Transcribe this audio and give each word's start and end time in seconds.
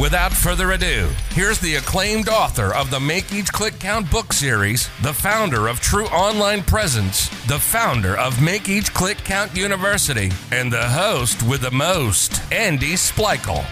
Without 0.00 0.32
further 0.32 0.72
ado, 0.72 1.10
here's 1.32 1.58
the 1.58 1.74
acclaimed 1.74 2.30
author 2.30 2.74
of 2.74 2.90
the 2.90 2.98
Make 2.98 3.34
Each 3.34 3.52
Click 3.52 3.78
Count 3.78 4.10
book 4.10 4.32
series, 4.32 4.88
the 5.02 5.12
founder 5.12 5.68
of 5.68 5.78
True 5.80 6.06
Online 6.06 6.62
Presence, 6.62 7.28
the 7.44 7.58
founder 7.58 8.16
of 8.16 8.42
Make 8.42 8.70
Each 8.70 8.94
Click 8.94 9.18
Count 9.18 9.54
University, 9.54 10.32
and 10.52 10.72
the 10.72 10.88
host 10.88 11.42
with 11.42 11.60
the 11.60 11.70
most, 11.70 12.40
Andy 12.50 12.94
Splichal. 12.94 13.62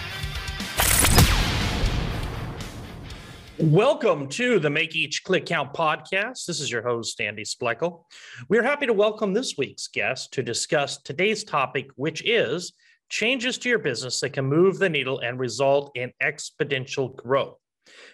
Welcome 3.57 4.29
to 4.29 4.59
the 4.59 4.69
Make 4.69 4.95
Each 4.95 5.23
Click 5.23 5.47
Count 5.47 5.73
podcast. 5.73 6.45
This 6.45 6.59
is 6.59 6.71
your 6.71 6.83
host, 6.83 7.19
Andy 7.19 7.43
Splichal. 7.43 8.03
We're 8.49 8.61
happy 8.61 8.85
to 8.85 8.93
welcome 8.93 9.33
this 9.33 9.57
week's 9.57 9.87
guest 9.87 10.31
to 10.33 10.43
discuss 10.43 10.97
today's 10.97 11.43
topic, 11.43 11.89
which 11.95 12.23
is 12.23 12.73
changes 13.09 13.57
to 13.59 13.69
your 13.69 13.79
business 13.79 14.19
that 14.19 14.31
can 14.31 14.45
move 14.45 14.79
the 14.79 14.89
needle 14.89 15.19
and 15.19 15.39
result 15.39 15.91
in 15.95 16.11
exponential 16.21 17.15
growth. 17.15 17.57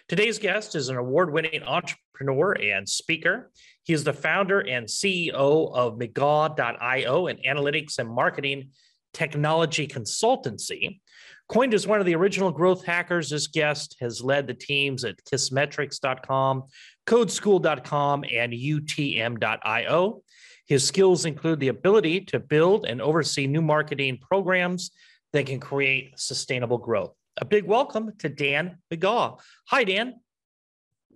Today's 0.08 0.38
guest 0.38 0.74
is 0.74 0.88
an 0.88 0.96
award 0.96 1.32
winning 1.32 1.62
entrepreneur 1.62 2.52
and 2.52 2.88
speaker. 2.88 3.50
He 3.84 3.92
is 3.92 4.04
the 4.04 4.12
founder 4.12 4.60
and 4.60 4.86
CEO 4.86 5.72
of 5.74 5.98
McGaw.io, 5.98 7.26
an 7.26 7.38
analytics 7.46 7.98
and 7.98 8.08
marketing 8.08 8.70
technology 9.12 9.86
consultancy. 9.86 11.00
Coined 11.48 11.74
as 11.74 11.86
one 11.86 12.00
of 12.00 12.06
the 12.06 12.14
original 12.16 12.50
growth 12.50 12.84
hackers, 12.84 13.30
this 13.30 13.46
guest 13.46 13.96
has 14.00 14.20
led 14.20 14.48
the 14.48 14.54
teams 14.54 15.04
at 15.04 15.22
kissmetrics.com, 15.24 16.64
codeschool.com, 17.06 18.24
and 18.32 18.52
utm.io. 18.52 20.22
His 20.66 20.84
skills 20.84 21.24
include 21.24 21.60
the 21.60 21.68
ability 21.68 22.22
to 22.22 22.40
build 22.40 22.86
and 22.86 23.00
oversee 23.00 23.46
new 23.46 23.62
marketing 23.62 24.18
programs 24.20 24.90
that 25.32 25.46
can 25.46 25.60
create 25.60 26.18
sustainable 26.18 26.78
growth. 26.78 27.14
A 27.36 27.44
big 27.44 27.64
welcome 27.64 28.12
to 28.18 28.28
Dan 28.28 28.78
McGaw. 28.92 29.38
Hi, 29.68 29.84
Dan. 29.84 30.14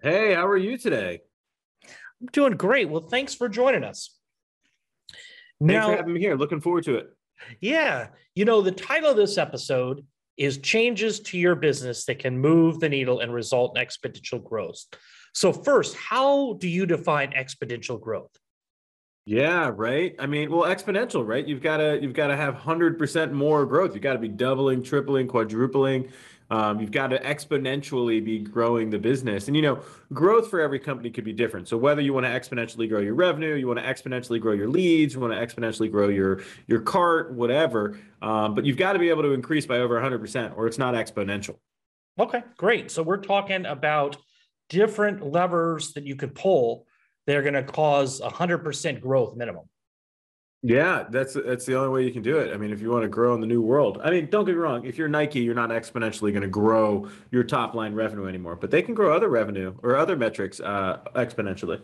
Hey, 0.03 0.35
how 0.35 0.47
are 0.47 0.57
you 0.57 0.79
today? 0.79 1.21
I'm 2.21 2.29
doing 2.33 2.53
great. 2.53 2.89
Well, 2.89 3.09
thanks 3.09 3.35
for 3.35 3.49
joining 3.49 3.83
us. 3.83 4.15
Thanks 5.59 5.73
now, 5.73 5.91
for 5.91 5.97
having 5.97 6.15
me 6.15 6.21
here. 6.21 6.37
Looking 6.37 6.61
forward 6.61 6.85
to 6.85 6.97
it. 6.97 7.09
Yeah. 7.61 8.09
You 8.35 8.45
know, 8.45 8.61
the 8.61 8.71
title 8.71 9.11
of 9.11 9.17
this 9.17 9.37
episode 9.37 10.07
is 10.37 10.59
Changes 10.59 11.21
to 11.21 11.39
Your 11.39 11.57
Business 11.57 12.05
That 12.05 12.21
Can 12.21 12.39
Move 12.39 12.79
the 12.79 12.89
Needle 12.89 13.21
and 13.21 13.35
Result 13.35 13.77
in 13.77 13.85
Exponential 13.85 14.43
Growth. 14.43 14.85
So, 15.35 15.53
first, 15.53 15.97
how 15.97 16.55
do 16.55 16.69
you 16.69 16.87
define 16.87 17.33
exponential 17.33 18.01
growth? 18.01 18.31
Yeah, 19.31 19.71
right. 19.77 20.13
I 20.19 20.27
mean, 20.27 20.51
well, 20.51 20.63
exponential, 20.63 21.25
right? 21.25 21.47
You've 21.47 21.63
got 21.63 21.77
to 21.77 22.01
you've 22.03 22.15
got 22.15 22.27
to 22.27 22.37
have 22.37 22.57
hundred 22.57 22.99
percent 22.99 23.33
more 23.33 23.65
growth. 23.65 23.95
You've 23.95 24.03
got 24.03 24.15
to 24.15 24.19
be 24.19 24.27
doubling, 24.27 24.83
tripling, 24.83 25.29
quadrupling. 25.29 26.09
Um, 26.51 26.81
you've 26.81 26.91
got 26.91 27.11
to 27.11 27.21
exponentially 27.21 28.25
be 28.25 28.41
growing 28.41 28.91
the 28.91 28.99
business, 28.99 29.47
and 29.47 29.55
you 29.55 29.63
know, 29.63 29.85
growth 30.13 30.51
for 30.51 30.61
every 30.61 30.81
company 30.81 31.11
could 31.11 31.23
be 31.23 31.33
different. 31.33 31.69
So 31.69 31.77
whether 31.77 32.01
you 32.03 32.13
want 32.13 32.27
to 32.27 32.31
exponentially 32.31 32.89
grow 32.89 32.99
your 32.99 33.15
revenue, 33.15 33.55
you 33.55 33.69
want 33.69 33.79
to 33.79 33.85
exponentially 33.85 34.41
grow 34.41 34.53
your 34.53 34.69
leads, 34.69 35.15
you 35.15 35.21
want 35.21 35.33
to 35.33 35.39
exponentially 35.39 35.89
grow 35.89 36.09
your 36.09 36.43
your 36.67 36.81
cart, 36.81 37.33
whatever. 37.33 38.01
Um, 38.21 38.57
but 38.57 38.65
you've 38.65 38.79
got 38.79 38.95
to 38.95 38.99
be 38.99 39.11
able 39.11 39.23
to 39.23 39.31
increase 39.31 39.65
by 39.65 39.79
over 39.79 40.01
hundred 40.01 40.19
percent, 40.19 40.55
or 40.57 40.67
it's 40.67 40.77
not 40.77 40.95
exponential. 40.95 41.55
Okay, 42.19 42.43
great. 42.57 42.91
So 42.91 43.05
we're 43.05 43.19
talking 43.23 43.65
about 43.65 44.17
different 44.69 45.25
levers 45.25 45.93
that 45.93 46.05
you 46.05 46.17
could 46.17 46.35
pull 46.35 46.89
they're 47.31 47.43
going 47.43 47.55
to 47.55 47.63
cause 47.63 48.21
100% 48.21 49.01
growth 49.01 49.37
minimum. 49.37 49.65
Yeah, 50.63 51.05
that's 51.09 51.33
that's 51.33 51.65
the 51.65 51.75
only 51.75 51.89
way 51.89 52.05
you 52.05 52.13
can 52.13 52.21
do 52.21 52.37
it. 52.37 52.53
I 52.53 52.59
mean, 52.59 52.71
if 52.71 52.83
you 52.83 52.91
want 52.91 53.03
to 53.05 53.09
grow 53.09 53.35
in 53.35 53.41
the 53.41 53.47
new 53.47 53.63
world, 53.63 53.99
I 54.05 54.11
mean, 54.11 54.29
don't 54.29 54.45
get 54.45 54.55
me 54.55 54.59
wrong. 54.59 54.85
If 54.85 54.99
you're 54.99 55.09
Nike, 55.09 55.41
you're 55.41 55.55
not 55.55 55.71
exponentially 55.71 56.33
going 56.33 56.43
to 56.43 56.49
grow 56.49 57.09
your 57.31 57.45
top 57.45 57.75
line 57.75 57.95
revenue 57.95 58.27
anymore, 58.27 58.57
but 58.57 58.71
they 58.71 58.83
can 58.83 58.93
grow 58.93 59.17
other 59.17 59.31
revenue 59.31 59.75
or 59.83 59.97
other 59.97 60.17
metrics 60.17 60.61
uh, 60.61 60.99
exponentially. 61.15 61.81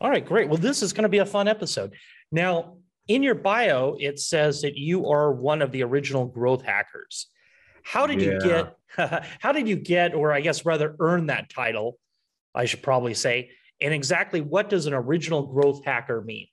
All 0.00 0.10
right, 0.10 0.26
great. 0.26 0.48
Well, 0.48 0.58
this 0.58 0.82
is 0.82 0.92
going 0.92 1.04
to 1.04 1.08
be 1.08 1.18
a 1.18 1.26
fun 1.26 1.46
episode. 1.46 1.92
Now, 2.32 2.78
in 3.06 3.22
your 3.22 3.36
bio, 3.36 3.96
it 4.00 4.18
says 4.18 4.60
that 4.62 4.76
you 4.76 5.08
are 5.08 5.32
one 5.32 5.62
of 5.62 5.70
the 5.70 5.84
original 5.84 6.26
growth 6.26 6.62
hackers. 6.62 7.28
How 7.84 8.08
did 8.08 8.20
yeah. 8.20 8.32
you 8.32 8.40
get? 8.40 9.24
how 9.38 9.52
did 9.52 9.68
you 9.68 9.76
get, 9.76 10.14
or 10.14 10.32
I 10.32 10.40
guess 10.40 10.64
rather, 10.64 10.96
earn 10.98 11.26
that 11.26 11.48
title? 11.48 11.96
I 12.56 12.64
should 12.64 12.82
probably 12.82 13.14
say 13.14 13.50
and 13.80 13.92
exactly 13.92 14.40
what 14.40 14.68
does 14.68 14.86
an 14.86 14.94
original 14.94 15.42
growth 15.42 15.84
hacker 15.84 16.22
mean? 16.22 16.46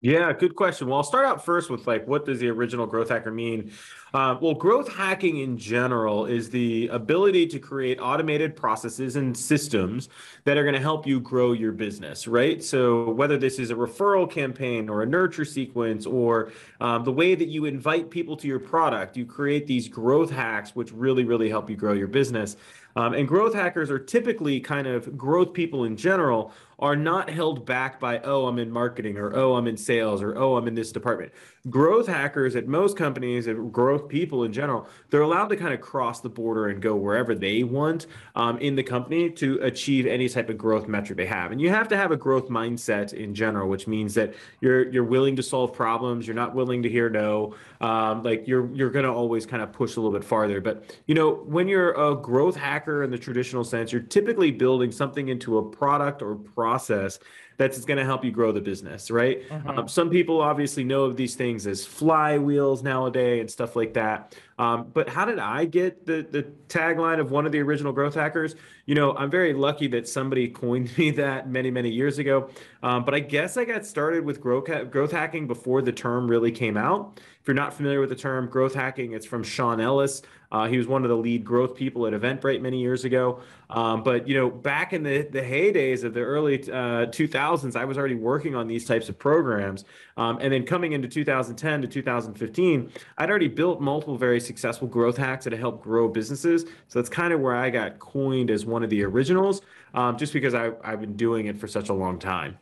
Yeah, 0.00 0.32
good 0.32 0.54
question. 0.54 0.86
Well, 0.86 0.98
I'll 0.98 1.02
start 1.04 1.26
out 1.26 1.44
first 1.44 1.70
with 1.70 1.86
like, 1.86 2.06
what 2.06 2.24
does 2.24 2.38
the 2.38 2.48
original 2.48 2.86
growth 2.86 3.08
hacker 3.08 3.32
mean? 3.32 3.72
Uh, 4.14 4.36
well, 4.40 4.54
growth 4.54 4.92
hacking 4.94 5.38
in 5.38 5.58
general 5.58 6.24
is 6.24 6.48
the 6.48 6.88
ability 6.88 7.46
to 7.46 7.58
create 7.58 7.98
automated 8.00 8.56
processes 8.56 9.16
and 9.16 9.36
systems 9.36 10.08
that 10.44 10.56
are 10.56 10.62
going 10.62 10.74
to 10.74 10.80
help 10.80 11.06
you 11.06 11.20
grow 11.20 11.52
your 11.52 11.72
business, 11.72 12.26
right? 12.26 12.64
So, 12.64 13.10
whether 13.10 13.36
this 13.36 13.58
is 13.58 13.70
a 13.70 13.74
referral 13.74 14.30
campaign 14.30 14.88
or 14.88 15.02
a 15.02 15.06
nurture 15.06 15.44
sequence 15.44 16.06
or 16.06 16.52
um, 16.80 17.04
the 17.04 17.12
way 17.12 17.34
that 17.34 17.48
you 17.48 17.66
invite 17.66 18.08
people 18.08 18.36
to 18.38 18.46
your 18.46 18.60
product, 18.60 19.16
you 19.16 19.26
create 19.26 19.66
these 19.66 19.88
growth 19.88 20.30
hacks, 20.30 20.74
which 20.74 20.90
really, 20.92 21.24
really 21.24 21.50
help 21.50 21.68
you 21.68 21.76
grow 21.76 21.92
your 21.92 22.08
business. 22.08 22.56
Um, 22.96 23.14
and 23.14 23.28
growth 23.28 23.54
hackers 23.54 23.90
are 23.90 23.98
typically 23.98 24.58
kind 24.58 24.86
of 24.88 25.16
growth 25.16 25.52
people 25.52 25.84
in 25.84 25.96
general 25.96 26.52
are 26.80 26.96
not 26.96 27.30
held 27.30 27.64
back 27.66 28.00
by, 28.00 28.18
oh, 28.20 28.46
I'm 28.46 28.58
in 28.58 28.70
marketing 28.70 29.18
or 29.18 29.36
oh, 29.36 29.54
I'm 29.54 29.66
in 29.66 29.76
sales 29.76 30.22
or 30.22 30.36
oh, 30.36 30.56
I'm 30.56 30.66
in 30.66 30.74
this 30.74 30.90
department. 30.90 31.32
Growth 31.70 32.06
hackers 32.06 32.56
at 32.56 32.68
most 32.68 32.96
companies, 32.96 33.46
and 33.46 33.72
growth 33.72 34.08
people 34.08 34.44
in 34.44 34.52
general, 34.52 34.86
they're 35.10 35.22
allowed 35.22 35.48
to 35.48 35.56
kind 35.56 35.74
of 35.74 35.80
cross 35.80 36.20
the 36.20 36.28
border 36.28 36.68
and 36.68 36.80
go 36.80 36.94
wherever 36.94 37.34
they 37.34 37.62
want 37.62 38.06
um, 38.34 38.58
in 38.58 38.76
the 38.76 38.82
company 38.82 39.30
to 39.30 39.58
achieve 39.62 40.06
any 40.06 40.28
type 40.28 40.48
of 40.48 40.56
growth 40.56 40.88
metric 40.88 41.16
they 41.16 41.26
have. 41.26 41.52
And 41.52 41.60
you 41.60 41.70
have 41.70 41.88
to 41.88 41.96
have 41.96 42.10
a 42.10 42.16
growth 42.16 42.48
mindset 42.48 43.12
in 43.12 43.34
general, 43.34 43.68
which 43.68 43.86
means 43.86 44.14
that 44.14 44.34
you're 44.60 44.88
you're 44.90 45.04
willing 45.04 45.36
to 45.36 45.42
solve 45.42 45.72
problems, 45.72 46.26
you're 46.26 46.36
not 46.36 46.54
willing 46.54 46.82
to 46.82 46.88
hear 46.88 47.10
no. 47.10 47.54
Um, 47.80 48.22
like 48.22 48.46
you're 48.46 48.74
you're 48.74 48.90
going 48.90 49.04
to 49.04 49.12
always 49.12 49.46
kind 49.46 49.62
of 49.62 49.72
push 49.72 49.96
a 49.96 50.00
little 50.00 50.16
bit 50.16 50.24
farther. 50.24 50.60
But 50.60 50.96
you 51.06 51.14
know, 51.14 51.34
when 51.46 51.68
you're 51.68 51.92
a 51.92 52.14
growth 52.14 52.56
hacker 52.56 53.02
in 53.02 53.10
the 53.10 53.18
traditional 53.18 53.64
sense, 53.64 53.92
you're 53.92 54.02
typically 54.02 54.50
building 54.50 54.92
something 54.92 55.28
into 55.28 55.58
a 55.58 55.62
product 55.62 56.22
or 56.22 56.36
process 56.36 57.18
that's 57.58 57.84
going 57.84 57.98
to 57.98 58.04
help 58.04 58.24
you 58.24 58.30
grow 58.30 58.52
the 58.52 58.60
business, 58.60 59.10
right? 59.10 59.42
Uh-huh. 59.50 59.80
Um, 59.80 59.88
some 59.88 60.08
people 60.08 60.40
obviously 60.40 60.84
know 60.84 61.04
of 61.04 61.16
these 61.16 61.34
things 61.34 61.66
as 61.66 61.84
flywheels 61.84 62.82
nowadays 62.82 63.40
and 63.40 63.50
stuff 63.50 63.76
like 63.76 63.94
that. 63.94 64.34
Um, 64.58 64.90
but 64.92 65.08
how 65.08 65.24
did 65.24 65.38
I 65.38 65.64
get 65.64 66.04
the 66.04 66.26
the 66.28 66.42
tagline 66.68 67.20
of 67.20 67.30
one 67.30 67.46
of 67.46 67.52
the 67.52 67.60
original 67.60 67.92
growth 67.92 68.14
hackers? 68.14 68.56
You 68.86 68.94
know, 68.94 69.14
I'm 69.16 69.30
very 69.30 69.52
lucky 69.52 69.86
that 69.88 70.08
somebody 70.08 70.48
coined 70.48 70.90
me 70.98 71.10
that 71.12 71.48
many 71.48 71.70
many 71.70 71.90
years 71.90 72.18
ago. 72.18 72.50
Um, 72.82 73.04
but 73.04 73.14
I 73.14 73.20
guess 73.20 73.56
I 73.56 73.64
got 73.64 73.86
started 73.86 74.24
with 74.24 74.40
growth 74.40 74.68
growth 74.90 75.12
hacking 75.12 75.46
before 75.46 75.82
the 75.82 75.92
term 75.92 76.28
really 76.28 76.52
came 76.52 76.76
out. 76.76 77.20
If 77.40 77.46
you're 77.46 77.54
not 77.54 77.72
familiar 77.72 78.00
with 78.00 78.10
the 78.10 78.16
term 78.16 78.48
growth 78.48 78.74
hacking, 78.74 79.12
it's 79.12 79.26
from 79.26 79.42
Sean 79.42 79.80
Ellis. 79.80 80.22
Uh, 80.50 80.66
he 80.66 80.78
was 80.78 80.86
one 80.86 81.04
of 81.04 81.10
the 81.10 81.16
lead 81.16 81.44
growth 81.44 81.74
people 81.74 82.06
at 82.06 82.14
Eventbrite 82.14 82.62
many 82.62 82.80
years 82.80 83.04
ago. 83.04 83.40
Um, 83.70 84.02
but 84.02 84.26
you 84.26 84.34
know, 84.34 84.50
back 84.50 84.92
in 84.92 85.02
the 85.02 85.22
the 85.22 85.42
heydays 85.42 86.04
of 86.04 86.14
the 86.14 86.20
early 86.20 86.62
uh, 86.62 87.06
2000s, 87.06 87.76
I 87.76 87.84
was 87.84 87.98
already 87.98 88.14
working 88.14 88.54
on 88.54 88.66
these 88.66 88.86
types 88.86 89.08
of 89.08 89.18
programs. 89.18 89.84
Um, 90.16 90.38
and 90.40 90.52
then 90.52 90.64
coming 90.64 90.92
into 90.92 91.06
2010 91.06 91.82
to 91.82 91.88
2015, 91.88 92.90
I'd 93.18 93.30
already 93.30 93.48
built 93.48 93.80
multiple 93.80 94.16
very 94.16 94.40
successful 94.48 94.88
growth 94.88 95.16
hacks 95.16 95.44
that 95.44 95.52
help 95.52 95.80
grow 95.80 96.08
businesses. 96.08 96.62
So 96.88 96.98
that's 96.98 97.08
kind 97.08 97.32
of 97.32 97.40
where 97.40 97.54
I 97.54 97.70
got 97.70 98.00
coined 98.00 98.50
as 98.50 98.66
one 98.66 98.82
of 98.82 98.90
the 98.90 99.04
originals, 99.04 99.62
um, 99.94 100.18
just 100.18 100.32
because 100.32 100.54
I, 100.54 100.72
I've 100.82 101.00
been 101.00 101.16
doing 101.16 101.46
it 101.46 101.56
for 101.56 101.68
such 101.68 101.88
a 101.88 101.94
long 101.94 102.18
time. 102.18 102.58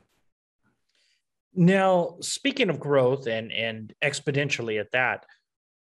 Now, 1.55 2.17
speaking 2.21 2.69
of 2.69 2.79
growth 2.79 3.27
and 3.27 3.51
and 3.51 3.95
exponentially 4.05 4.79
at 4.79 4.93
that, 4.93 5.25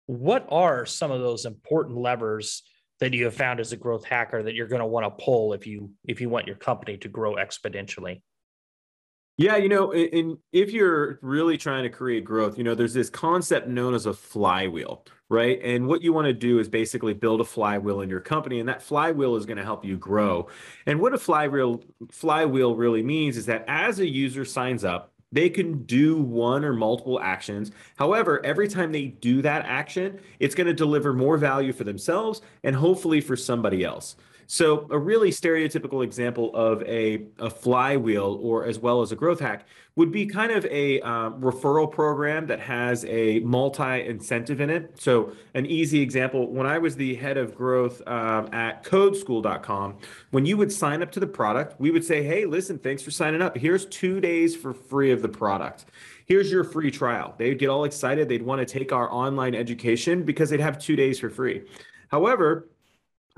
what 0.07 0.45
are 0.49 0.85
some 0.85 1.11
of 1.11 1.21
those 1.21 1.45
important 1.45 1.97
levers 1.97 2.63
that 2.99 3.13
you 3.13 3.23
have 3.25 3.33
found 3.33 3.61
as 3.61 3.71
a 3.71 3.77
growth 3.77 4.03
hacker 4.03 4.43
that 4.43 4.53
you're 4.53 4.67
going 4.67 4.81
to 4.81 4.85
want 4.85 5.05
to 5.05 5.23
pull 5.23 5.53
if 5.53 5.65
you 5.65 5.91
if 6.05 6.19
you 6.19 6.27
want 6.27 6.47
your 6.47 6.57
company 6.57 6.97
to 6.97 7.07
grow 7.07 7.35
exponentially? 7.35 8.21
Yeah, 9.41 9.57
you 9.57 9.69
know, 9.69 9.91
and 9.91 10.37
if 10.53 10.71
you're 10.71 11.17
really 11.23 11.57
trying 11.57 11.81
to 11.81 11.89
create 11.89 12.23
growth, 12.23 12.59
you 12.59 12.63
know, 12.63 12.75
there's 12.75 12.93
this 12.93 13.09
concept 13.09 13.67
known 13.67 13.95
as 13.95 14.05
a 14.05 14.13
flywheel, 14.13 15.03
right? 15.29 15.59
And 15.63 15.87
what 15.87 16.03
you 16.03 16.13
want 16.13 16.27
to 16.27 16.33
do 16.33 16.59
is 16.59 16.69
basically 16.69 17.15
build 17.15 17.41
a 17.41 17.43
flywheel 17.43 18.01
in 18.01 18.09
your 18.09 18.19
company, 18.19 18.59
and 18.59 18.69
that 18.69 18.83
flywheel 18.83 19.35
is 19.37 19.47
going 19.47 19.57
to 19.57 19.63
help 19.63 19.83
you 19.83 19.97
grow. 19.97 20.47
And 20.85 20.99
what 20.99 21.15
a 21.15 21.17
flywheel 21.17 21.83
flywheel 22.11 22.75
really 22.75 23.01
means 23.01 23.35
is 23.35 23.47
that 23.47 23.65
as 23.67 23.97
a 23.97 24.07
user 24.07 24.45
signs 24.45 24.83
up, 24.83 25.11
they 25.31 25.49
can 25.49 25.85
do 25.85 26.21
one 26.21 26.63
or 26.63 26.73
multiple 26.73 27.19
actions. 27.19 27.71
However, 27.95 28.45
every 28.45 28.67
time 28.67 28.91
they 28.91 29.07
do 29.07 29.41
that 29.41 29.65
action, 29.65 30.19
it's 30.39 30.53
going 30.53 30.67
to 30.67 30.73
deliver 30.73 31.13
more 31.13 31.37
value 31.37 31.73
for 31.73 31.83
themselves 31.83 32.41
and 32.63 32.75
hopefully 32.75 33.21
for 33.21 33.35
somebody 33.35 33.83
else. 33.83 34.17
So 34.51 34.85
a 34.91 34.99
really 34.99 35.29
stereotypical 35.29 36.03
example 36.03 36.53
of 36.53 36.83
a, 36.83 37.23
a 37.39 37.49
flywheel 37.49 38.37
or 38.41 38.65
as 38.65 38.79
well 38.79 39.01
as 39.01 39.13
a 39.13 39.15
growth 39.15 39.39
hack 39.39 39.65
would 39.95 40.11
be 40.11 40.25
kind 40.25 40.51
of 40.51 40.65
a 40.65 40.99
um, 41.03 41.39
referral 41.39 41.89
program 41.89 42.47
that 42.47 42.59
has 42.59 43.05
a 43.05 43.39
multi-incentive 43.39 44.59
in 44.59 44.69
it. 44.69 44.99
So 44.99 45.31
an 45.53 45.65
easy 45.67 46.01
example, 46.01 46.51
when 46.51 46.67
I 46.67 46.79
was 46.79 46.97
the 46.97 47.15
head 47.15 47.37
of 47.37 47.55
growth 47.55 48.05
um, 48.09 48.53
at 48.53 48.83
codeschool.com, 48.83 49.99
when 50.31 50.45
you 50.45 50.57
would 50.57 50.73
sign 50.73 51.01
up 51.01 51.13
to 51.13 51.21
the 51.21 51.27
product, 51.27 51.79
we 51.79 51.89
would 51.89 52.03
say, 52.03 52.21
hey, 52.21 52.43
listen, 52.43 52.77
thanks 52.77 53.01
for 53.01 53.11
signing 53.11 53.41
up. 53.41 53.57
Here's 53.57 53.85
two 53.85 54.19
days 54.19 54.53
for 54.53 54.73
free 54.73 55.11
of 55.11 55.21
the 55.21 55.29
product 55.29 55.85
here's 56.25 56.51
your 56.51 56.63
free 56.63 56.91
trial. 56.91 57.35
They'd 57.37 57.59
get 57.59 57.67
all 57.67 57.83
excited. 57.83 58.29
They'd 58.29 58.41
want 58.41 58.65
to 58.65 58.65
take 58.65 58.93
our 58.93 59.11
online 59.11 59.53
education 59.53 60.23
because 60.23 60.49
they'd 60.49 60.61
have 60.61 60.77
two 60.79 60.95
days 60.95 61.19
for 61.19 61.29
free. 61.29 61.63
However, 62.07 62.67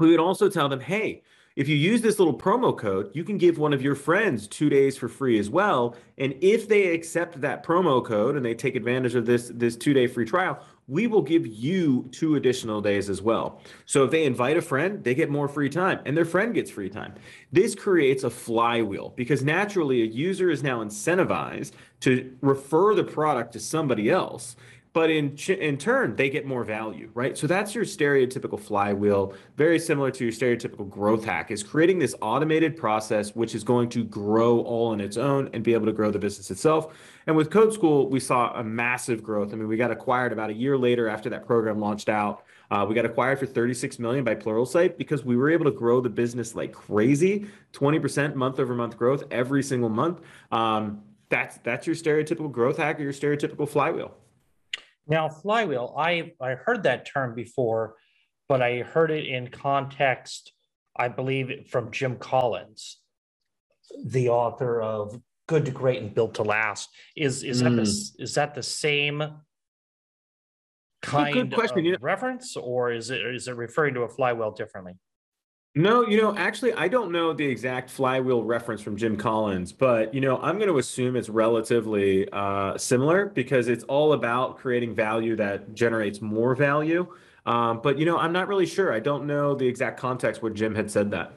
we 0.05 0.11
would 0.11 0.19
also 0.19 0.49
tell 0.49 0.69
them, 0.69 0.79
hey, 0.79 1.23
if 1.55 1.67
you 1.67 1.75
use 1.75 2.01
this 2.01 2.17
little 2.17 2.33
promo 2.33 2.75
code, 2.75 3.11
you 3.13 3.23
can 3.23 3.37
give 3.37 3.59
one 3.59 3.73
of 3.73 3.81
your 3.81 3.93
friends 3.93 4.47
two 4.47 4.69
days 4.69 4.97
for 4.97 5.07
free 5.07 5.37
as 5.37 5.51
well. 5.51 5.95
And 6.17 6.33
if 6.41 6.67
they 6.67 6.87
accept 6.87 7.39
that 7.41 7.63
promo 7.63 8.03
code 8.03 8.35
and 8.35 8.43
they 8.43 8.55
take 8.55 8.75
advantage 8.75 9.13
of 9.13 9.27
this 9.27 9.51
this 9.53 9.75
two 9.75 9.93
day 9.93 10.07
free 10.07 10.25
trial, 10.25 10.59
we 10.87 11.05
will 11.05 11.21
give 11.21 11.45
you 11.45 12.09
two 12.11 12.35
additional 12.35 12.81
days 12.81 13.07
as 13.07 13.21
well. 13.21 13.61
So 13.85 14.03
if 14.03 14.09
they 14.09 14.25
invite 14.25 14.57
a 14.57 14.61
friend, 14.61 15.03
they 15.03 15.13
get 15.13 15.29
more 15.29 15.47
free 15.47 15.69
time 15.69 15.99
and 16.05 16.17
their 16.17 16.25
friend 16.25 16.55
gets 16.55 16.71
free 16.71 16.89
time. 16.89 17.13
This 17.51 17.75
creates 17.75 18.23
a 18.23 18.31
flywheel 18.31 19.13
because 19.15 19.43
naturally 19.43 20.01
a 20.01 20.05
user 20.05 20.49
is 20.49 20.63
now 20.63 20.83
incentivized 20.83 21.73
to 21.99 22.35
refer 22.41 22.95
the 22.95 23.03
product 23.03 23.53
to 23.53 23.59
somebody 23.59 24.09
else 24.09 24.55
but 24.93 25.09
in 25.09 25.35
in 25.47 25.77
turn 25.77 26.15
they 26.15 26.29
get 26.29 26.45
more 26.45 26.63
value 26.63 27.09
right? 27.13 27.37
So 27.37 27.47
that's 27.47 27.75
your 27.75 27.83
stereotypical 27.83 28.59
flywheel 28.59 29.33
very 29.57 29.79
similar 29.79 30.11
to 30.11 30.23
your 30.23 30.31
stereotypical 30.31 30.89
growth 30.89 31.25
hack 31.25 31.51
is 31.51 31.63
creating 31.63 31.99
this 31.99 32.15
automated 32.21 32.77
process 32.77 33.35
which 33.35 33.55
is 33.55 33.63
going 33.63 33.89
to 33.89 34.03
grow 34.03 34.61
all 34.61 34.91
on 34.91 35.01
its 35.01 35.17
own 35.17 35.49
and 35.53 35.63
be 35.63 35.73
able 35.73 35.87
to 35.87 35.91
grow 35.91 36.11
the 36.11 36.19
business 36.19 36.51
itself. 36.51 36.95
And 37.27 37.35
with 37.35 37.49
code 37.49 37.73
school 37.73 38.07
we 38.09 38.19
saw 38.19 38.53
a 38.53 38.63
massive 38.63 39.23
growth. 39.23 39.51
I 39.51 39.57
mean 39.57 39.67
we 39.67 39.77
got 39.77 39.91
acquired 39.91 40.31
about 40.31 40.51
a 40.51 40.53
year 40.53 40.77
later 40.77 41.09
after 41.09 41.29
that 41.31 41.45
program 41.45 41.79
launched 41.79 42.09
out. 42.09 42.43
Uh, 42.71 42.85
we 42.87 42.95
got 42.95 43.05
acquired 43.05 43.37
for 43.37 43.45
36 43.45 43.99
million 43.99 44.23
by 44.23 44.33
pluralsight 44.33 44.97
because 44.97 45.23
we 45.23 45.35
were 45.35 45.49
able 45.49 45.65
to 45.65 45.71
grow 45.71 46.01
the 46.01 46.09
business 46.09 46.55
like 46.55 46.71
crazy 46.71 47.47
20% 47.73 48.35
month 48.35 48.59
over 48.59 48.73
month 48.73 48.97
growth 48.97 49.23
every 49.31 49.61
single 49.61 49.89
month. 49.89 50.21
Um, 50.51 51.03
that's 51.29 51.57
that's 51.57 51.87
your 51.87 51.95
stereotypical 51.95 52.51
growth 52.51 52.77
hack 52.77 52.99
or 52.99 53.03
your 53.03 53.13
stereotypical 53.13 53.67
flywheel 53.67 54.15
now, 55.07 55.29
flywheel, 55.29 55.93
I, 55.97 56.31
I 56.39 56.51
heard 56.51 56.83
that 56.83 57.05
term 57.05 57.35
before, 57.35 57.95
but 58.47 58.61
I 58.61 58.79
heard 58.79 59.11
it 59.11 59.25
in 59.25 59.49
context, 59.49 60.53
I 60.95 61.09
believe, 61.09 61.67
from 61.69 61.91
Jim 61.91 62.17
Collins, 62.17 62.99
the 64.05 64.29
author 64.29 64.81
of 64.81 65.19
Good 65.47 65.65
to 65.65 65.71
Great 65.71 66.01
and 66.01 66.13
Built 66.13 66.35
to 66.35 66.43
Last. 66.43 66.89
Is 67.17 67.43
is 67.43 67.61
mm. 67.61 67.65
that 67.65 67.69
the, 67.71 67.83
hmm. 67.83 68.23
is 68.23 68.33
that 68.35 68.55
the 68.55 68.63
same 68.63 69.23
kind 71.01 71.33
good, 71.33 71.49
good 71.49 71.55
question. 71.55 71.79
of 71.79 71.85
you 71.85 71.91
know, 71.91 71.97
reference, 71.99 72.55
or 72.55 72.93
is 72.93 73.09
it 73.09 73.21
is 73.21 73.49
it 73.49 73.55
referring 73.55 73.93
to 73.95 74.01
a 74.01 74.09
flywheel 74.09 74.51
differently? 74.51 74.93
No, 75.75 76.05
you 76.05 76.21
know, 76.21 76.37
actually, 76.37 76.73
I 76.73 76.87
don't 76.87 77.11
know 77.11 77.33
the 77.33 77.45
exact 77.45 77.89
flywheel 77.89 78.43
reference 78.43 78.81
from 78.81 78.95
Jim 78.95 79.17
Collins, 79.17 79.71
but 79.71 80.13
you 80.13 80.21
know, 80.21 80.37
I'm 80.37 80.57
going 80.57 80.69
to 80.69 80.77
assume 80.77 81.15
it's 81.15 81.29
relatively 81.29 82.29
uh, 82.31 82.77
similar 82.77 83.25
because 83.25 83.67
it's 83.69 83.83
all 83.85 84.13
about 84.13 84.57
creating 84.57 84.93
value 84.93 85.35
that 85.37 85.73
generates 85.73 86.21
more 86.21 86.53
value. 86.53 87.07
Um, 87.47 87.81
but 87.81 87.97
you 87.97 88.05
know, 88.05 88.19
I'm 88.19 88.31
not 88.31 88.47
really 88.47 88.67
sure. 88.67 88.93
I 88.93 88.99
don't 88.99 89.25
know 89.25 89.55
the 89.55 89.67
exact 89.67 89.99
context 89.99 90.43
where 90.43 90.51
Jim 90.51 90.75
had 90.75 90.91
said 90.91 91.09
that. 91.09 91.33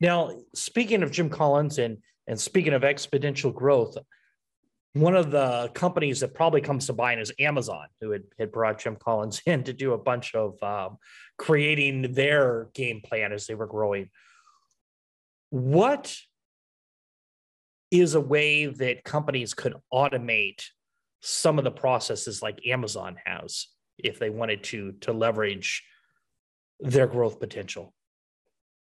Now, 0.00 0.30
speaking 0.54 1.02
of 1.02 1.10
Jim 1.10 1.28
Collins 1.28 1.78
and 1.78 1.98
and 2.26 2.40
speaking 2.40 2.72
of 2.72 2.82
exponential 2.82 3.52
growth, 3.52 3.98
one 4.94 5.16
of 5.16 5.30
the 5.30 5.70
companies 5.74 6.20
that 6.20 6.34
probably 6.34 6.60
comes 6.60 6.86
to 6.86 6.92
mind 6.92 7.20
is 7.20 7.32
Amazon, 7.38 7.86
who 8.00 8.10
had, 8.10 8.24
had 8.38 8.52
brought 8.52 8.80
Jim 8.80 8.96
Collins 8.96 9.40
in 9.46 9.64
to 9.64 9.72
do 9.72 9.92
a 9.92 9.98
bunch 9.98 10.34
of 10.34 10.62
um, 10.62 10.98
creating 11.38 12.12
their 12.12 12.68
game 12.74 13.00
plan 13.02 13.32
as 13.32 13.46
they 13.46 13.54
were 13.54 13.66
growing. 13.66 14.10
What 15.50 16.16
is 17.90 18.14
a 18.14 18.20
way 18.20 18.66
that 18.66 19.04
companies 19.04 19.54
could 19.54 19.74
automate 19.92 20.64
some 21.20 21.58
of 21.58 21.64
the 21.64 21.70
processes 21.70 22.42
like 22.42 22.66
Amazon 22.66 23.16
has 23.24 23.68
if 23.98 24.18
they 24.18 24.30
wanted 24.30 24.64
to 24.64 24.92
to 25.02 25.12
leverage 25.12 25.84
their 26.80 27.06
growth 27.06 27.38
potential? 27.38 27.94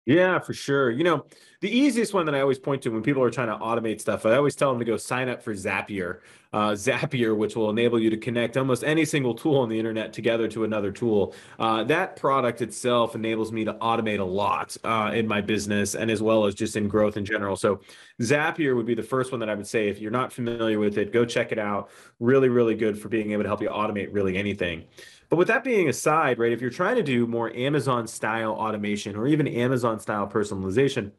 Yeah, 0.07 0.39
for 0.39 0.53
sure. 0.53 0.89
You 0.89 1.03
know, 1.03 1.25
the 1.61 1.69
easiest 1.69 2.11
one 2.11 2.25
that 2.25 2.33
I 2.33 2.41
always 2.41 2.57
point 2.57 2.81
to 2.83 2.89
when 2.89 3.03
people 3.03 3.21
are 3.21 3.29
trying 3.29 3.49
to 3.49 3.63
automate 3.63 4.01
stuff, 4.01 4.25
I 4.25 4.35
always 4.35 4.55
tell 4.55 4.71
them 4.71 4.79
to 4.79 4.85
go 4.85 4.97
sign 4.97 5.29
up 5.29 5.43
for 5.43 5.53
Zapier. 5.53 6.21
Uh, 6.51 6.71
Zapier, 6.71 7.37
which 7.37 7.55
will 7.55 7.69
enable 7.69 7.99
you 7.99 8.09
to 8.09 8.17
connect 8.17 8.57
almost 8.57 8.83
any 8.83 9.05
single 9.05 9.35
tool 9.35 9.59
on 9.59 9.69
the 9.69 9.77
internet 9.77 10.11
together 10.11 10.47
to 10.49 10.63
another 10.63 10.91
tool. 10.91 11.35
Uh, 11.59 11.83
that 11.83 12.15
product 12.15 12.63
itself 12.63 13.13
enables 13.13 13.51
me 13.51 13.63
to 13.63 13.73
automate 13.75 14.19
a 14.19 14.23
lot 14.23 14.75
uh, 14.83 15.11
in 15.13 15.27
my 15.27 15.39
business 15.39 15.93
and 15.93 16.09
as 16.09 16.21
well 16.21 16.45
as 16.45 16.55
just 16.55 16.75
in 16.75 16.87
growth 16.87 17.15
in 17.15 17.23
general. 17.23 17.55
So, 17.55 17.79
Zapier 18.21 18.75
would 18.75 18.85
be 18.87 18.95
the 18.95 19.03
first 19.03 19.31
one 19.31 19.39
that 19.39 19.49
I 19.49 19.55
would 19.55 19.67
say 19.67 19.87
if 19.87 19.99
you're 19.99 20.11
not 20.11 20.33
familiar 20.33 20.79
with 20.79 20.97
it, 20.97 21.13
go 21.13 21.25
check 21.25 21.51
it 21.51 21.59
out. 21.59 21.89
Really, 22.19 22.49
really 22.49 22.75
good 22.75 22.99
for 22.99 23.07
being 23.07 23.31
able 23.31 23.43
to 23.43 23.49
help 23.49 23.61
you 23.61 23.69
automate 23.69 24.09
really 24.11 24.35
anything. 24.35 24.85
But 25.31 25.37
with 25.37 25.47
that 25.47 25.63
being 25.63 25.87
aside, 25.87 26.39
right, 26.39 26.51
if 26.51 26.59
you're 26.59 26.69
trying 26.69 26.97
to 26.97 27.03
do 27.03 27.25
more 27.25 27.55
Amazon 27.55 28.05
style 28.05 28.51
automation 28.51 29.15
or 29.15 29.27
even 29.27 29.47
Amazon 29.47 29.97
style 29.97 30.27
personalization, 30.27 31.11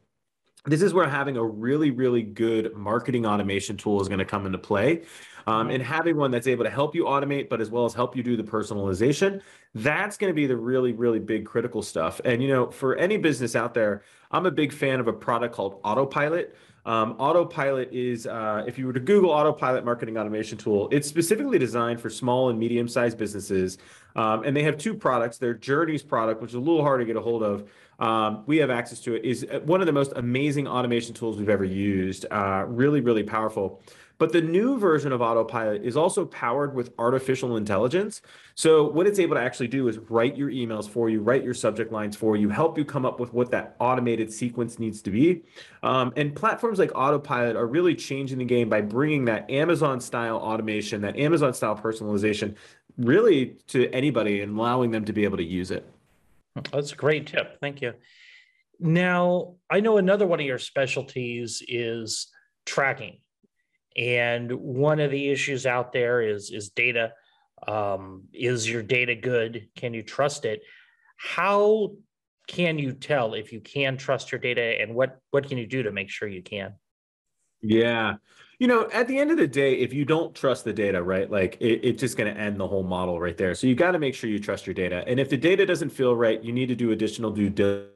this 0.65 0.83
is 0.83 0.93
where 0.93 1.09
having 1.09 1.35
a 1.35 1.43
really, 1.43 1.89
really 1.89 2.21
good 2.21 2.75
marketing 2.75 3.25
automation 3.25 3.75
tool 3.75 3.99
is 3.99 4.07
going 4.07 4.19
to 4.19 4.25
come 4.25 4.45
into 4.45 4.59
play. 4.59 5.01
Um, 5.47 5.71
and 5.71 5.81
having 5.81 6.15
one 6.15 6.29
that's 6.29 6.45
able 6.45 6.63
to 6.63 6.69
help 6.69 6.93
you 6.93 7.05
automate, 7.05 7.49
but 7.49 7.59
as 7.59 7.71
well 7.71 7.85
as 7.85 7.95
help 7.95 8.15
you 8.15 8.21
do 8.21 8.37
the 8.37 8.43
personalization, 8.43 9.41
that's 9.73 10.15
going 10.15 10.29
to 10.29 10.35
be 10.35 10.45
the 10.45 10.55
really, 10.55 10.93
really 10.93 11.19
big 11.19 11.43
critical 11.43 11.81
stuff. 11.81 12.21
And, 12.23 12.39
you 12.39 12.49
know, 12.49 12.69
for 12.69 12.95
any 12.95 13.17
business 13.17 13.55
out 13.55 13.73
there, 13.73 14.03
I'm 14.29 14.45
a 14.45 14.51
big 14.51 14.71
fan 14.71 14.99
of 14.99 15.07
a 15.07 15.13
product 15.13 15.55
called 15.55 15.81
Autopilot. 15.83 16.55
Um, 16.85 17.15
Autopilot 17.17 17.89
is, 17.93 18.27
uh, 18.27 18.63
if 18.67 18.77
you 18.77 18.87
were 18.87 18.93
to 18.93 18.99
Google 18.99 19.29
Autopilot 19.29 19.85
marketing 19.85 20.17
automation 20.17 20.57
tool, 20.57 20.89
it's 20.91 21.07
specifically 21.07 21.57
designed 21.57 22.01
for 22.01 22.09
small 22.09 22.49
and 22.49 22.59
medium 22.59 22.87
sized 22.87 23.17
businesses. 23.17 23.77
Um, 24.15 24.43
and 24.43 24.55
they 24.55 24.63
have 24.63 24.77
two 24.77 24.93
products. 24.93 25.37
Their 25.37 25.53
Journeys 25.53 26.03
product, 26.03 26.41
which 26.41 26.51
is 26.51 26.55
a 26.55 26.59
little 26.59 26.83
hard 26.83 26.99
to 26.99 27.05
get 27.05 27.15
a 27.15 27.21
hold 27.21 27.41
of, 27.41 27.69
um, 27.99 28.43
we 28.45 28.57
have 28.57 28.69
access 28.69 28.99
to 29.01 29.15
it, 29.15 29.23
is 29.23 29.45
uh, 29.49 29.59
one 29.61 29.79
of 29.79 29.87
the 29.87 29.93
most 29.93 30.13
amazing 30.15 30.67
automation 30.67 31.13
tools 31.13 31.37
we've 31.37 31.49
ever 31.49 31.63
used. 31.63 32.25
Uh, 32.29 32.65
really, 32.67 33.01
really 33.01 33.23
powerful. 33.23 33.81
But 34.19 34.31
the 34.31 34.41
new 34.41 34.77
version 34.77 35.11
of 35.11 35.21
Autopilot 35.21 35.83
is 35.83 35.97
also 35.97 36.25
powered 36.25 36.75
with 36.75 36.93
artificial 36.99 37.57
intelligence. 37.57 38.21
So, 38.55 38.89
what 38.89 39.07
it's 39.07 39.19
able 39.19 39.35
to 39.35 39.41
actually 39.41 39.67
do 39.67 39.87
is 39.87 39.97
write 39.97 40.37
your 40.37 40.49
emails 40.49 40.87
for 40.87 41.09
you, 41.09 41.21
write 41.21 41.43
your 41.43 41.53
subject 41.53 41.91
lines 41.91 42.15
for 42.15 42.37
you, 42.37 42.49
help 42.49 42.77
you 42.77 42.85
come 42.85 43.05
up 43.05 43.19
with 43.19 43.33
what 43.33 43.51
that 43.51 43.75
automated 43.79 44.31
sequence 44.31 44.77
needs 44.79 45.01
to 45.01 45.11
be. 45.11 45.43
Um, 45.81 46.13
and 46.15 46.35
platforms 46.35 46.79
like 46.79 46.91
Autopilot 46.95 47.55
are 47.55 47.67
really 47.67 47.95
changing 47.95 48.37
the 48.37 48.45
game 48.45 48.69
by 48.69 48.81
bringing 48.81 49.25
that 49.25 49.49
Amazon 49.49 49.99
style 49.99 50.37
automation, 50.37 51.01
that 51.01 51.17
Amazon 51.17 51.53
style 51.53 51.75
personalization, 51.75 52.55
really 52.97 53.57
to 53.67 53.89
anybody 53.91 54.41
and 54.41 54.57
allowing 54.57 54.91
them 54.91 55.05
to 55.05 55.13
be 55.13 55.23
able 55.23 55.37
to 55.37 55.43
use 55.43 55.71
it. 55.71 55.89
That's 56.71 56.91
a 56.91 56.95
great 56.95 57.27
tip. 57.27 57.59
Thank 57.59 57.81
you. 57.81 57.93
Now, 58.79 59.55
I 59.69 59.79
know 59.79 59.97
another 59.97 60.27
one 60.27 60.39
of 60.39 60.45
your 60.45 60.59
specialties 60.59 61.63
is 61.67 62.27
tracking. 62.65 63.17
And 63.95 64.51
one 64.51 64.99
of 64.99 65.11
the 65.11 65.29
issues 65.29 65.65
out 65.65 65.93
there 65.93 66.21
is 66.21 66.51
is 66.51 66.69
data. 66.69 67.13
Um, 67.67 68.23
is 68.33 68.69
your 68.69 68.83
data 68.83 69.15
good? 69.15 69.69
Can 69.75 69.93
you 69.93 70.03
trust 70.03 70.45
it? 70.45 70.61
How 71.17 71.93
can 72.47 72.77
you 72.77 72.91
tell 72.91 73.35
if 73.35 73.53
you 73.53 73.61
can 73.61 73.97
trust 73.97 74.31
your 74.31 74.39
data, 74.39 74.81
and 74.81 74.95
what 74.95 75.19
what 75.31 75.47
can 75.47 75.57
you 75.57 75.67
do 75.67 75.83
to 75.83 75.91
make 75.91 76.09
sure 76.09 76.27
you 76.27 76.43
can? 76.43 76.73
Yeah. 77.61 78.15
You 78.59 78.67
know, 78.67 78.89
at 78.91 79.07
the 79.07 79.17
end 79.17 79.31
of 79.31 79.37
the 79.37 79.47
day, 79.47 79.75
if 79.75 79.93
you 79.93 80.05
don't 80.05 80.35
trust 80.35 80.63
the 80.63 80.73
data, 80.73 81.01
right, 81.01 81.29
like 81.29 81.57
it, 81.59 81.79
it's 81.83 81.99
just 82.01 82.17
going 82.17 82.33
to 82.33 82.39
end 82.39 82.59
the 82.59 82.67
whole 82.67 82.83
model 82.83 83.19
right 83.19 83.35
there. 83.35 83.55
So 83.55 83.67
you 83.67 83.75
got 83.75 83.91
to 83.91 83.99
make 83.99 84.15
sure 84.15 84.29
you 84.29 84.39
trust 84.39 84.67
your 84.67 84.73
data. 84.73 85.03
And 85.07 85.19
if 85.19 85.29
the 85.29 85.37
data 85.37 85.65
doesn't 85.65 85.89
feel 85.89 86.15
right, 86.15 86.41
you 86.43 86.51
need 86.53 86.67
to 86.67 86.75
do 86.75 86.91
additional 86.91 87.31
due 87.31 87.49
diligence 87.49 87.89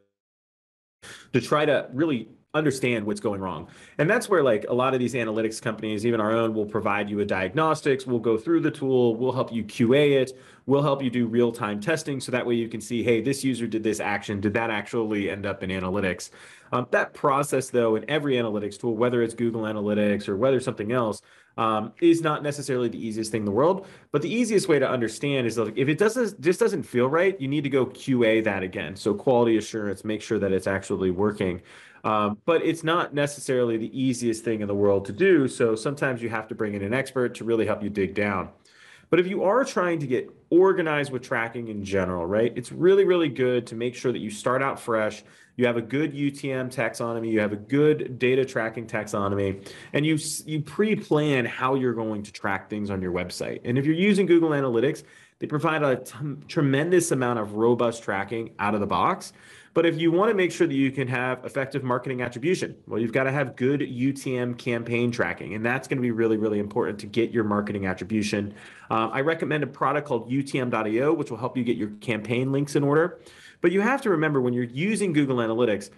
to 1.33 1.41
try 1.41 1.65
to 1.65 1.87
really 1.93 2.29
understand 2.57 3.05
what's 3.05 3.19
going 3.19 3.39
wrong. 3.39 3.67
And 3.97 4.09
that's 4.09 4.27
where 4.27 4.43
like 4.43 4.65
a 4.67 4.73
lot 4.73 4.93
of 4.93 4.99
these 4.99 5.13
analytics 5.13 5.61
companies, 5.61 6.05
even 6.05 6.19
our 6.19 6.31
own, 6.31 6.53
will 6.53 6.65
provide 6.65 7.09
you 7.09 7.19
a 7.21 7.25
diagnostics. 7.25 8.05
We'll 8.05 8.19
go 8.19 8.37
through 8.37 8.61
the 8.61 8.71
tool. 8.71 9.15
We'll 9.15 9.31
help 9.31 9.53
you 9.53 9.63
QA 9.63 10.21
it. 10.21 10.37
We'll 10.65 10.81
help 10.81 11.01
you 11.01 11.09
do 11.09 11.27
real 11.27 11.51
time 11.51 11.79
testing. 11.79 12.19
So 12.19 12.31
that 12.33 12.45
way 12.45 12.55
you 12.55 12.67
can 12.67 12.81
see, 12.81 13.03
hey, 13.03 13.21
this 13.21 13.43
user 13.43 13.67
did 13.67 13.83
this 13.83 14.01
action. 14.01 14.41
Did 14.41 14.53
that 14.55 14.69
actually 14.69 15.29
end 15.29 15.45
up 15.45 15.63
in 15.63 15.69
analytics? 15.69 16.31
Um, 16.73 16.87
that 16.91 17.13
process, 17.13 17.69
though, 17.69 17.95
in 17.95 18.09
every 18.09 18.35
analytics 18.35 18.77
tool, 18.77 18.97
whether 18.97 19.21
it's 19.21 19.33
Google 19.33 19.61
Analytics 19.61 20.27
or 20.27 20.35
whether 20.35 20.59
something 20.59 20.91
else, 20.91 21.21
um, 21.57 21.93
is 22.01 22.21
not 22.21 22.43
necessarily 22.43 22.87
the 22.87 23.05
easiest 23.05 23.31
thing 23.31 23.41
in 23.41 23.45
the 23.45 23.51
world. 23.51 23.87
But 24.11 24.21
the 24.21 24.33
easiest 24.33 24.67
way 24.67 24.79
to 24.79 24.89
understand 24.89 25.47
is 25.47 25.57
like 25.57 25.77
if 25.77 25.87
it 25.87 25.97
doesn't 25.97 26.39
just 26.41 26.59
doesn't 26.59 26.83
feel 26.83 27.07
right, 27.07 27.39
you 27.39 27.47
need 27.47 27.63
to 27.63 27.69
go 27.69 27.85
QA 27.85 28.43
that 28.43 28.63
again. 28.63 28.95
So 28.95 29.13
quality 29.13 29.57
assurance, 29.57 30.03
make 30.03 30.21
sure 30.21 30.39
that 30.39 30.51
it's 30.51 30.67
actually 30.67 31.11
working. 31.11 31.61
Um, 32.03 32.37
but 32.45 32.63
it's 32.63 32.83
not 32.83 33.13
necessarily 33.13 33.75
the 33.75 33.99
easiest 33.99 34.45
thing 34.45 34.61
in 34.61 34.67
the 34.67 34.75
world 34.75 35.05
to 35.05 35.11
do. 35.11 35.47
So 35.47 35.75
sometimes 35.75 36.21
you 36.21 36.29
have 36.29 36.47
to 36.47 36.55
bring 36.55 36.73
in 36.73 36.81
an 36.81 36.93
expert 36.93 37.35
to 37.35 37.43
really 37.43 37.65
help 37.65 37.83
you 37.83 37.89
dig 37.89 38.13
down. 38.13 38.49
But 39.09 39.19
if 39.19 39.27
you 39.27 39.43
are 39.43 39.63
trying 39.63 39.99
to 39.99 40.07
get 40.07 40.29
organized 40.49 41.11
with 41.11 41.21
tracking 41.21 41.69
in 41.69 41.83
general, 41.83 42.25
right, 42.25 42.51
it's 42.55 42.71
really, 42.71 43.05
really 43.05 43.29
good 43.29 43.67
to 43.67 43.75
make 43.75 43.95
sure 43.95 44.11
that 44.11 44.19
you 44.19 44.29
start 44.29 44.61
out 44.61 44.79
fresh. 44.79 45.23
You 45.55 45.65
have 45.65 45.77
a 45.77 45.81
good 45.81 46.13
UTM 46.13 46.73
taxonomy, 46.73 47.31
you 47.31 47.39
have 47.39 47.53
a 47.53 47.57
good 47.57 48.19
data 48.19 48.45
tracking 48.45 48.85
taxonomy, 48.85 49.67
and 49.93 50.05
you 50.05 50.19
you 50.45 50.61
pre-plan 50.61 51.45
how 51.45 51.75
you're 51.75 51.95
going 51.95 52.21
to 52.23 52.31
track 52.31 52.69
things 52.69 52.89
on 52.89 53.01
your 53.01 53.11
website. 53.11 53.61
And 53.63 53.77
if 53.77 53.85
you're 53.85 53.95
using 53.95 54.25
Google 54.25 54.49
Analytics, 54.49 55.03
they 55.39 55.47
provide 55.47 55.83
a 55.83 56.03
tremendous 56.47 57.11
amount 57.11 57.39
of 57.39 57.53
robust 57.53 58.03
tracking 58.03 58.51
out 58.59 58.73
of 58.73 58.81
the 58.81 58.87
box. 58.87 59.33
But 59.77 59.85
if 59.85 60.01
you 60.01 60.11
want 60.11 60.31
to 60.31 60.33
make 60.33 60.51
sure 60.51 60.65
that 60.65 60.73
you 60.73 60.91
can 60.91 61.07
have 61.07 61.45
effective 61.45 61.83
marketing 61.83 62.23
attribution, 62.23 62.75
well, 62.87 62.99
you've 62.99 63.11
got 63.11 63.25
to 63.25 63.31
have 63.31 63.55
good 63.55 63.81
UTM 63.81 64.57
campaign 64.57 65.11
tracking. 65.11 65.53
And 65.53 65.63
that's 65.63 65.87
going 65.87 65.99
to 65.99 66.01
be 66.01 66.09
really, 66.09 66.35
really 66.35 66.57
important 66.57 66.97
to 67.01 67.05
get 67.05 67.29
your 67.29 67.43
marketing 67.43 67.85
attribution. 67.85 68.55
Uh, 68.89 69.09
I 69.13 69.21
recommend 69.21 69.63
a 69.63 69.67
product 69.67 70.07
called 70.07 70.31
UTM.io, 70.31 71.13
which 71.13 71.29
will 71.29 71.37
help 71.37 71.55
you 71.55 71.63
get 71.63 71.77
your 71.77 71.91
campaign 72.01 72.51
links 72.51 72.75
in 72.75 72.83
order. 72.83 73.19
But 73.61 73.71
you 73.71 73.81
have 73.81 74.01
to 74.01 74.09
remember 74.09 74.41
when 74.41 74.51
you're 74.51 74.63
using 74.63 75.13
Google 75.13 75.37
Analytics, 75.37 75.91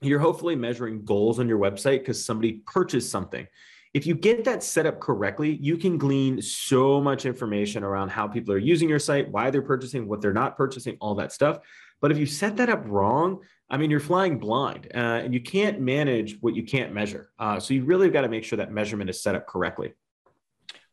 you're 0.00 0.20
hopefully 0.20 0.54
measuring 0.54 1.04
goals 1.04 1.40
on 1.40 1.48
your 1.48 1.58
website 1.58 1.98
because 1.98 2.24
somebody 2.24 2.62
purchased 2.64 3.10
something. 3.10 3.48
If 3.92 4.06
you 4.06 4.14
get 4.14 4.44
that 4.44 4.62
set 4.62 4.86
up 4.86 5.00
correctly, 5.00 5.56
you 5.60 5.76
can 5.76 5.98
glean 5.98 6.42
so 6.42 7.00
much 7.00 7.26
information 7.26 7.82
around 7.82 8.10
how 8.10 8.28
people 8.28 8.54
are 8.54 8.58
using 8.58 8.88
your 8.88 8.98
site, 9.00 9.28
why 9.28 9.50
they're 9.50 9.62
purchasing, 9.62 10.06
what 10.06 10.20
they're 10.20 10.32
not 10.32 10.56
purchasing, 10.56 10.96
all 11.00 11.16
that 11.16 11.32
stuff. 11.32 11.58
But 12.00 12.10
if 12.10 12.18
you 12.18 12.26
set 12.26 12.56
that 12.56 12.68
up 12.68 12.82
wrong, 12.86 13.40
I 13.70 13.76
mean, 13.76 13.90
you're 13.90 14.00
flying 14.00 14.38
blind 14.38 14.88
uh, 14.94 15.22
and 15.24 15.32
you 15.32 15.40
can't 15.40 15.80
manage 15.80 16.36
what 16.40 16.54
you 16.54 16.64
can't 16.64 16.92
measure. 16.92 17.30
Uh, 17.38 17.58
so 17.58 17.74
you 17.74 17.84
really 17.84 18.10
got 18.10 18.22
to 18.22 18.28
make 18.28 18.44
sure 18.44 18.58
that 18.58 18.72
measurement 18.72 19.08
is 19.10 19.22
set 19.22 19.34
up 19.34 19.46
correctly. 19.46 19.94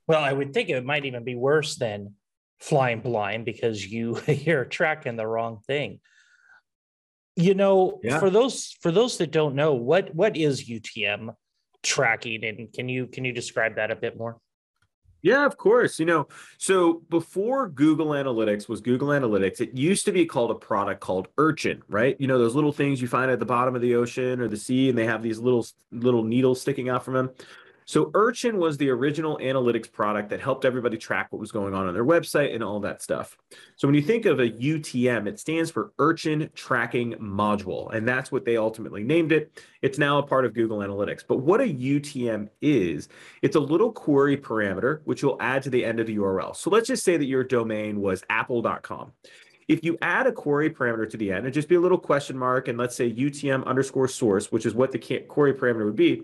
Well, 0.08 0.24
I 0.24 0.32
would 0.32 0.54
think 0.54 0.70
it 0.70 0.86
might 0.86 1.06
even 1.06 1.24
be 1.24 1.36
worse 1.36 1.76
than 1.76 2.16
flying 2.60 3.02
blind 3.02 3.46
because 3.46 3.86
you 3.86 4.20
you're 4.28 4.66
tracking 4.66 5.16
the 5.16 5.28
wrong 5.28 5.60
thing. 5.68 6.00
You 7.36 7.56
know, 7.56 8.00
yeah. 8.04 8.20
for 8.20 8.30
those 8.30 8.76
for 8.82 8.92
those 8.92 9.18
that 9.18 9.32
don't 9.32 9.56
know, 9.56 9.74
what 9.74 10.14
what 10.14 10.36
is 10.36 10.70
UTM 10.70 11.34
tracking, 11.82 12.44
and 12.44 12.72
can 12.74 12.90
you 12.90 13.08
can 13.08 13.26
you 13.26 13.32
describe 13.32 13.76
that 13.76 13.92
a 13.92 13.96
bit 13.96 14.18
more? 14.18 14.38
Yeah, 15.22 15.46
of 15.46 15.58
course. 15.58 16.00
You 16.00 16.06
know, 16.06 16.28
so 16.58 17.04
before 17.10 17.70
Google 17.70 18.08
Analytics 18.08 18.68
was 18.68 18.82
Google 18.82 19.10
Analytics, 19.10 19.62
it 19.62 19.78
used 19.78 20.06
to 20.06 20.12
be 20.12 20.26
called 20.26 20.50
a 20.52 20.56
product 20.56 21.00
called 21.00 21.28
Urchin, 21.38 21.84
right? 21.88 22.16
You 22.20 22.28
know, 22.28 22.40
those 22.40 22.56
little 22.56 22.72
things 22.72 23.02
you 23.02 23.08
find 23.08 23.30
at 23.30 23.40
the 23.40 23.46
bottom 23.46 23.76
of 23.76 23.82
the 23.82 23.96
ocean 23.96 24.42
or 24.42 24.48
the 24.48 24.58
sea, 24.58 24.90
and 24.90 24.98
they 24.98 25.06
have 25.06 25.22
these 25.22 25.38
little 25.40 25.66
little 25.92 26.24
needles 26.24 26.60
sticking 26.62 26.90
out 26.90 27.06
from 27.06 27.14
them. 27.14 27.30
So 27.86 28.12
Urchin 28.14 28.58
was 28.58 28.78
the 28.78 28.90
original 28.90 29.38
analytics 29.40 29.92
product 29.92 30.30
that 30.30 30.40
helped 30.40 30.66
everybody 30.66 30.98
track 30.98 31.28
what 31.32 31.40
was 31.40 31.52
going 31.52 31.74
on 31.74 31.88
on 31.88 31.94
their 31.94 32.06
website 32.06 32.54
and 32.54 32.64
all 32.64 32.80
that 32.82 33.02
stuff. 33.02 33.38
So 33.76 33.88
when 33.88 33.96
you 33.96 34.02
think 34.02 34.26
of 34.26 34.40
a 34.40 34.50
UTM, 34.50 35.28
it 35.28 35.40
stands 35.40 35.72
for 35.72 35.92
Urchin 36.00 36.50
Tracking 36.54 37.14
Module, 37.14 37.94
and 37.94 38.08
that's 38.08 38.32
what 38.32 38.46
they 38.46 38.58
ultimately 38.58 39.04
named 39.04 39.32
it. 39.32 39.62
It's 39.82 39.98
now 39.98 40.20
a 40.20 40.24
part 40.24 40.46
of 40.46 40.54
Google 40.54 40.80
Analytics. 40.80 41.24
But 41.28 41.38
what 41.38 41.62
a 41.62 41.66
UTM 41.66 42.50
is, 42.62 43.10
it's 43.42 43.56
a 43.56 43.60
little 43.60 43.92
query 43.92 44.38
parameter 44.38 45.02
which 45.06 45.22
you'll 45.22 45.38
add 45.40 45.64
to 45.64 45.70
the 45.70 45.84
end 45.84 46.00
of 46.00 46.08
the 46.08 46.18
URL. 46.18 46.56
So 46.56 46.70
let's 46.70 46.88
just 46.88 47.04
say 47.04 47.18
that 47.18 47.26
your 47.26 47.44
domain 47.44 48.00
was 48.00 48.24
apple.com. 48.30 49.12
If 49.68 49.84
you 49.84 49.98
add 50.02 50.28
a 50.28 50.32
query 50.32 50.70
parameter 50.70 51.10
to 51.10 51.18
the 51.18 51.32
end, 51.32 51.46
and 51.46 51.54
just 51.54 51.70
be 51.70 51.76
a 51.76 51.80
little 51.80 51.98
question 51.98 52.38
mark, 52.38 52.68
and 52.68 52.78
let's 52.78 52.96
say 52.96 53.12
UTM 53.12 53.66
underscore 53.66 54.08
source, 54.08 54.52
which 54.52 54.66
is 54.66 54.74
what 54.74 54.92
the 54.92 55.00
query 55.00 55.54
parameter 55.54 55.86
would 55.86 55.96
be, 55.96 56.24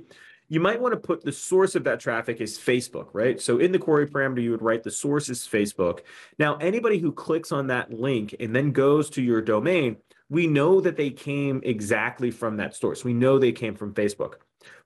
you 0.50 0.60
might 0.60 0.80
want 0.80 0.94
to 0.94 1.00
put 1.00 1.24
the 1.24 1.32
source 1.32 1.76
of 1.76 1.84
that 1.84 2.00
traffic 2.00 2.40
is 2.40 2.58
Facebook, 2.58 3.10
right? 3.14 3.42
So 3.42 3.58
in 3.58 3.72
the 3.72 3.80
query 3.80 4.08
parameter, 4.08 4.42
you 4.42 4.52
would 4.52 4.62
write 4.62 4.84
the 4.84 4.92
source 4.92 5.30
is 5.30 5.48
Facebook. 5.48 6.02
Now, 6.40 6.56
anybody 6.58 7.00
who 7.00 7.12
clicks 7.12 7.52
on 7.52 7.68
that 7.68 7.92
link 7.92 8.36
and 8.40 8.56
then 8.56 8.72
goes 8.72 9.10
to 9.12 9.22
your 9.22 9.42
domain, 9.42 9.98
we 10.30 10.48
know 10.48 10.80
that 10.82 10.96
they 10.98 11.10
came 11.10 11.62
exactly 11.64 12.32
from 12.32 12.58
that 12.58 12.76
source. 12.76 13.04
We 13.04 13.14
know 13.14 13.40
they 13.40 13.52
came 13.52 13.76
from 13.76 13.94
Facebook. 13.94 14.36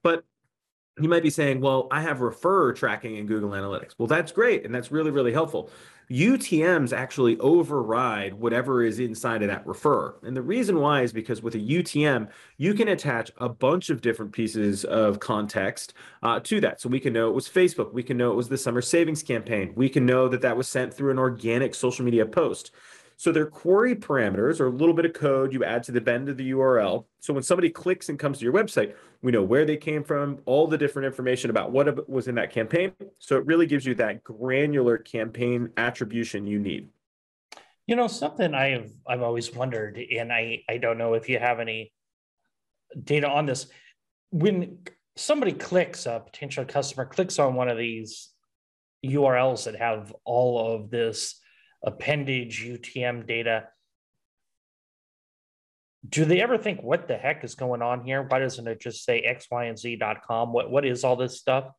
But 0.04 0.24
you 1.00 1.10
might 1.10 1.24
be 1.24 1.30
saying, 1.30 1.62
well, 1.62 1.88
I 1.92 2.02
have 2.02 2.22
refer 2.22 2.74
tracking 2.74 3.16
in 3.16 3.26
Google 3.26 3.52
Analytics. 3.52 3.94
Well, 3.98 4.08
that's 4.08 4.32
great. 4.32 4.66
And 4.66 4.74
that's 4.74 4.92
really, 4.92 5.12
really 5.12 5.32
helpful. 5.32 5.70
UTMs 6.12 6.92
actually 6.92 7.38
override 7.40 8.34
whatever 8.34 8.84
is 8.84 9.00
inside 9.00 9.42
of 9.42 9.48
that 9.48 9.66
refer. 9.66 10.14
And 10.24 10.36
the 10.36 10.42
reason 10.42 10.80
why 10.80 11.04
is 11.04 11.14
because 11.14 11.42
with 11.42 11.56
a 11.56 11.60
UTM, 11.60 12.28
you 12.58 12.74
can 12.74 12.90
attach 12.90 13.32
a 13.38 13.48
bunch 13.48 13.90
of 13.90 14.02
different 14.02 14.34
pieces 14.34 14.84
of 14.84 15.22
context 15.22 15.94
uh, 16.22 16.42
to 16.42 16.60
that. 16.62 16.82
So 16.82 16.90
we 16.90 17.00
can 17.00 17.14
know 17.14 17.30
it 17.30 17.34
was 17.34 17.48
Facebook. 17.48 17.94
We 17.94 18.04
can 18.04 18.18
know 18.18 18.32
it 18.32 18.36
was 18.36 18.50
the 18.50 18.58
summer 18.58 18.82
savings 18.82 19.24
campaign. 19.24 19.72
We 19.76 19.88
can 19.88 20.06
know 20.06 20.28
that 20.28 20.42
that 20.42 20.58
was 20.58 20.68
sent 20.68 20.94
through 20.94 21.12
an 21.12 21.20
organic 21.20 21.74
social 21.74 22.04
media 22.04 22.26
post. 22.26 22.72
So 23.22 23.32
their 23.32 23.46
query 23.46 23.96
parameters 23.96 24.60
are 24.60 24.66
a 24.66 24.72
little 24.72 24.96
bit 24.96 25.06
of 25.06 25.14
code 25.14 25.54
you 25.54 25.64
add 25.64 25.84
to 25.84 25.92
the 25.92 26.02
bend 26.02 26.28
of 26.28 26.38
the 26.38 26.54
URL. 26.54 27.06
So 27.20 27.36
when 27.36 27.44
somebody 27.44 27.70
clicks 27.70 28.10
and 28.10 28.18
comes 28.18 28.40
to 28.40 28.44
your 28.44 28.52
website, 28.52 28.96
we 29.22 29.32
know 29.32 29.44
where 29.44 29.64
they 29.64 29.78
came 29.78 30.04
from, 30.04 30.40
all 30.48 30.66
the 30.66 30.76
different 30.76 31.06
information 31.06 31.52
about 31.52 31.72
what 31.72 32.10
was 32.10 32.28
in 32.28 32.34
that 32.34 32.52
campaign. 32.52 32.94
So 33.20 33.38
it 33.38 33.46
really 33.46 33.68
gives 33.68 33.86
you 33.86 33.94
that 33.94 34.24
granular 34.24 34.98
campaign 34.98 35.70
attribution 35.78 36.48
you 36.48 36.58
need. 36.58 36.90
You 37.86 37.96
know, 37.96 38.08
something 38.08 38.56
I've 38.56 38.92
I've 39.08 39.22
always 39.22 39.54
wondered, 39.54 40.00
and 40.00 40.34
I 40.34 40.64
I 40.68 40.78
don't 40.78 40.98
know 40.98 41.14
if 41.14 41.30
you 41.30 41.38
have 41.38 41.60
any 41.60 41.94
data 43.04 43.30
on 43.30 43.46
this. 43.46 43.68
When 44.32 44.80
somebody 45.16 45.52
clicks, 45.52 46.08
a 46.08 46.24
potential 46.26 46.66
customer 46.66 47.06
clicks 47.06 47.38
on 47.38 47.54
one 47.54 47.70
of 47.70 47.78
these 47.78 48.30
URLs 49.06 49.66
that 49.66 49.76
have 49.76 50.12
all 50.26 50.74
of 50.74 50.90
this 50.90 51.36
appendage 51.84 52.64
UTM 52.64 53.28
data. 53.28 53.68
Do 56.08 56.26
they 56.26 56.42
ever 56.42 56.58
think, 56.58 56.82
what 56.82 57.08
the 57.08 57.18
heck 57.18 57.44
is 57.44 57.56
going 57.56 57.82
on 57.82 58.04
here? 58.04 58.24
Why 58.24 58.40
doesn't 58.40 58.68
it 58.68 58.80
just 58.80 59.06
say 59.06 59.20
X, 59.20 59.48
Y, 59.52 59.66
and 59.66 59.78
Z.com? 59.78 60.52
What, 60.52 60.72
what 60.72 60.86
is 60.86 61.04
all 61.04 61.16
this 61.16 61.40
stuff? 61.40 61.72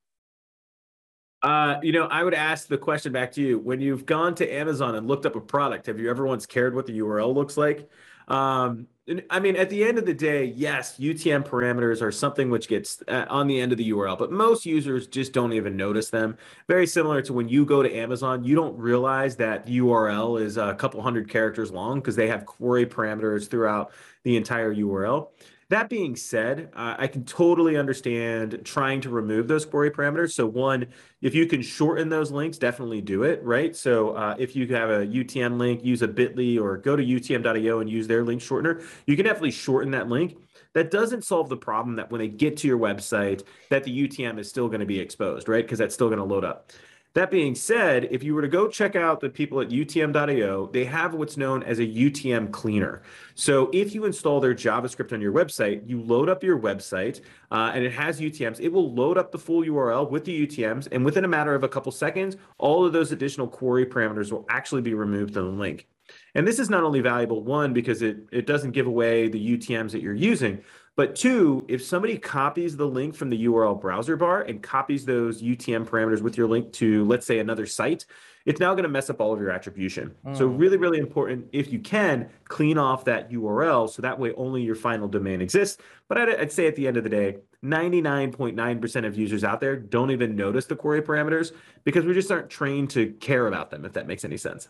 Uh, 1.43 1.81
you 1.83 1.93
know, 1.93 2.07
I 2.07 2.23
would 2.23 2.35
ask 2.35 2.69
the 2.69 2.79
question 2.79 3.13
back 3.13 3.33
to 3.33 3.43
you. 3.43 3.59
When 3.59 3.81
you've 3.81 4.07
gone 4.07 4.37
to 4.37 4.49
Amazon 4.49 4.95
and 4.95 5.09
looked 5.09 5.27
up 5.27 5.35
a 5.35 5.41
product, 5.41 5.87
have 5.87 5.99
you 5.99 6.09
ever 6.09 6.25
once 6.25 6.47
cared 6.47 6.75
what 6.75 6.87
the 6.87 7.01
URL 7.01 7.35
looks 7.35 7.57
like? 7.57 7.89
Um, 8.33 8.89
I 9.31 9.41
mean, 9.41 9.57
at 9.57 9.69
the 9.69 9.85
end 9.85 9.99
of 9.99 10.07
the 10.07 10.15
day, 10.15 10.45
yes, 10.45 10.97
UTM 10.99 11.47
parameters 11.47 12.01
are 12.01 12.12
something 12.12 12.49
which 12.49 12.67
gets 12.67 13.03
uh, 13.09 13.27
on 13.29 13.47
the 13.47 13.61
end 13.61 13.73
of 13.73 13.79
the 13.79 13.91
URL, 13.91 14.17
but 14.17 14.33
most 14.33 14.65
users 14.65 15.07
just 15.07 15.33
don't 15.33 15.53
even 15.53 15.77
notice 15.77 16.09
them. 16.09 16.39
Very 16.67 16.87
similar 16.87 17.21
to 17.23 17.33
when 17.33 17.49
you 17.49 17.67
go 17.67 17.83
to 17.83 17.95
Amazon, 17.95 18.43
you 18.43 18.55
don't 18.55 18.79
realize 18.79 19.37
that 19.37 19.67
URL 19.67 20.41
is 20.41 20.57
a 20.57 20.75
couple 20.75 21.03
hundred 21.03 21.29
characters 21.29 21.73
long 21.73 21.99
because 21.99 22.17
they 22.17 22.29
have 22.29 22.47
query 22.47 22.87
parameters 22.87 23.51
throughout 23.51 23.93
the 24.23 24.37
entire 24.37 24.75
URL. 24.75 25.29
That 25.73 25.88
being 25.88 26.17
said, 26.17 26.69
uh, 26.75 26.97
I 26.99 27.07
can 27.07 27.25
totally 27.25 27.79
understand 27.79 28.61
trying 28.62 29.00
to 29.00 29.09
remove 29.09 29.49
those 29.49 29.64
query 29.64 29.91
parameters. 29.91 30.33
So 30.33 30.47
one, 30.47 30.88
if 31.23 31.35
you 31.35 31.47
can 31.47 31.62
shorten 31.62 32.11
those 32.11 32.31
links, 32.31 32.59
definitely 32.59 33.00
do 33.00 33.23
it, 33.23 33.43
right? 33.43 33.75
So 33.75 34.11
uh, 34.11 34.37
if 34.38 34.55
you 34.55 34.67
have 34.67 34.91
a 34.91 35.07
UTM 35.07 35.57
link, 35.57 35.83
use 35.83 36.02
a 36.02 36.09
bit.ly 36.09 36.59
or 36.59 36.76
go 36.76 36.95
to 36.95 37.02
utm.io 37.02 37.81
and 37.81 37.88
use 37.88 38.07
their 38.07 38.23
link 38.23 38.43
shortener, 38.43 38.85
you 39.07 39.17
can 39.17 39.25
definitely 39.25 39.52
shorten 39.52 39.91
that 39.93 40.11
link. 40.11 40.37
That 40.75 40.91
doesn't 40.91 41.25
solve 41.25 41.49
the 41.49 41.57
problem 41.57 41.97
that 41.97 42.11
when 42.11 42.19
they 42.19 42.29
get 42.29 42.59
to 42.59 42.69
your 42.69 42.79
website, 42.79 43.43
that 43.71 43.83
the 43.83 44.09
UTM 44.09 44.38
is 44.38 44.50
still 44.50 44.69
going 44.69 44.81
to 44.81 44.87
be 44.87 45.00
exposed, 45.00 45.49
right? 45.49 45.64
Because 45.64 45.79
that's 45.79 45.95
still 45.95 46.09
going 46.09 46.19
to 46.19 46.25
load 46.25 46.45
up. 46.45 46.71
That 47.14 47.31
being 47.31 47.54
said, 47.54 48.09
if 48.11 48.23
you 48.23 48.35
were 48.35 48.40
to 48.40 48.49
go 48.49 48.69
check 48.69 48.97
out 48.97 49.21
the 49.21 49.28
people 49.28 49.61
at 49.61 49.69
utm.io, 49.69 50.71
they 50.73 50.85
have 50.87 51.12
what's 51.12 51.37
known 51.37 51.62
as 51.62 51.78
a 51.78 51.87
UTM 51.87 52.50
cleaner. 52.52 53.02
So 53.35 53.69
if 53.75 53.95
you 53.95 54.07
install 54.07 54.40
their 54.40 54.54
JavaScript 54.54 55.12
on 55.12 55.21
your 55.21 55.33
website, 55.33 55.87
you 55.87 56.00
load 56.00 56.31
up 56.31 56.42
your 56.42 56.59
website 56.59 57.21
uh, 57.50 57.73
and 57.75 57.85
it 57.85 57.92
has 57.92 58.19
UTMs. 58.19 58.61
It 58.61 58.73
will 58.73 58.95
load 58.95 59.19
up 59.19 59.31
the 59.31 59.38
full 59.38 59.62
URL 59.62 60.11
with 60.11 60.25
the 60.25 60.47
UTMs. 60.47 60.88
And 60.90 61.04
within 61.04 61.26
a 61.26 61.28
matter 61.28 61.54
of 61.54 61.64
a 61.64 61.69
couple 61.69 61.92
seconds, 61.92 62.37
all 62.57 62.87
of 62.87 62.95
those 62.95 63.12
additional 63.12 63.47
query 63.47 63.85
parameters 63.85 64.33
will 64.33 64.47
actually 64.49 64.83
be 64.83 64.95
removed 64.95 65.35
from 65.35 65.45
the 65.45 65.61
link. 65.61 65.88
And 66.35 66.47
this 66.47 66.59
is 66.59 66.71
not 66.71 66.83
only 66.83 67.00
valuable, 67.00 67.42
one, 67.42 67.73
because 67.73 68.02
it, 68.02 68.19
it 68.33 68.47
doesn't 68.47 68.73
give 68.73 68.87
away 68.87 69.28
the 69.28 69.57
UTMs 69.57 69.92
that 69.92 70.02
you're 70.02 70.14
using, 70.14 70.62
But 70.95 71.17
two, 71.17 71.65
if 71.69 71.83
somebody 71.83 72.19
copies 72.19 72.77
the 72.77 72.87
link 72.87 73.15
from 73.15 73.31
the 73.31 73.47
URL 73.47 73.81
browser 73.81 74.17
bar 74.17 74.43
and 74.43 74.63
copies 74.63 75.07
those 75.07 75.41
UTM 75.41 75.87
parameters 75.87 76.21
with 76.21 76.37
your 76.37 76.47
link 76.47 76.71
to, 76.75 77.05
let's 77.07 77.27
say, 77.27 77.39
another 77.39 77.65
site, 77.65 78.05
it's 78.45 78.61
now 78.61 78.75
going 78.75 78.83
to 78.83 78.91
mess 78.91 79.09
up 79.09 79.21
all 79.21 79.33
of 79.33 79.41
your 79.41 79.51
attribution. 79.51 80.15
Mm. 80.27 80.37
So 80.37 80.47
really, 80.47 80.77
really 80.77 80.99
important 80.99 81.47
if 81.53 81.73
you 81.73 81.79
can 81.79 82.29
clean 82.45 82.77
off 82.77 83.07
that 83.07 83.31
URL 83.31 83.89
so 83.89 84.03
that 84.03 84.19
way 84.19 84.35
only 84.35 84.63
your 84.63 84.75
final 84.75 85.09
domain 85.09 85.41
exists. 85.41 85.81
But 86.09 86.19
I'd, 86.19 86.41
I'd 86.41 86.53
say 86.53 86.67
at 86.67 86.77
the 86.77 86.87
end 86.87 86.99
of 86.99 87.05
the 87.05 87.11
day, 87.11 87.39
99.9% 87.65 89.07
of 89.07 89.17
users 89.17 89.45
out 89.45 89.61
there 89.61 89.77
don't 89.77 90.11
even 90.11 90.37
notice 90.37 90.67
the 90.67 90.77
query 90.77 91.01
parameters 91.01 91.53
because 91.85 92.05
we 92.05 92.13
just 92.13 92.31
aren't 92.31 92.51
trained 92.51 92.91
to 92.91 93.13
care 93.15 93.47
about 93.47 93.71
them, 93.71 93.87
if 93.87 93.95
that 93.95 94.07
makes 94.07 94.25
any 94.25 94.37
sense. 94.37 94.69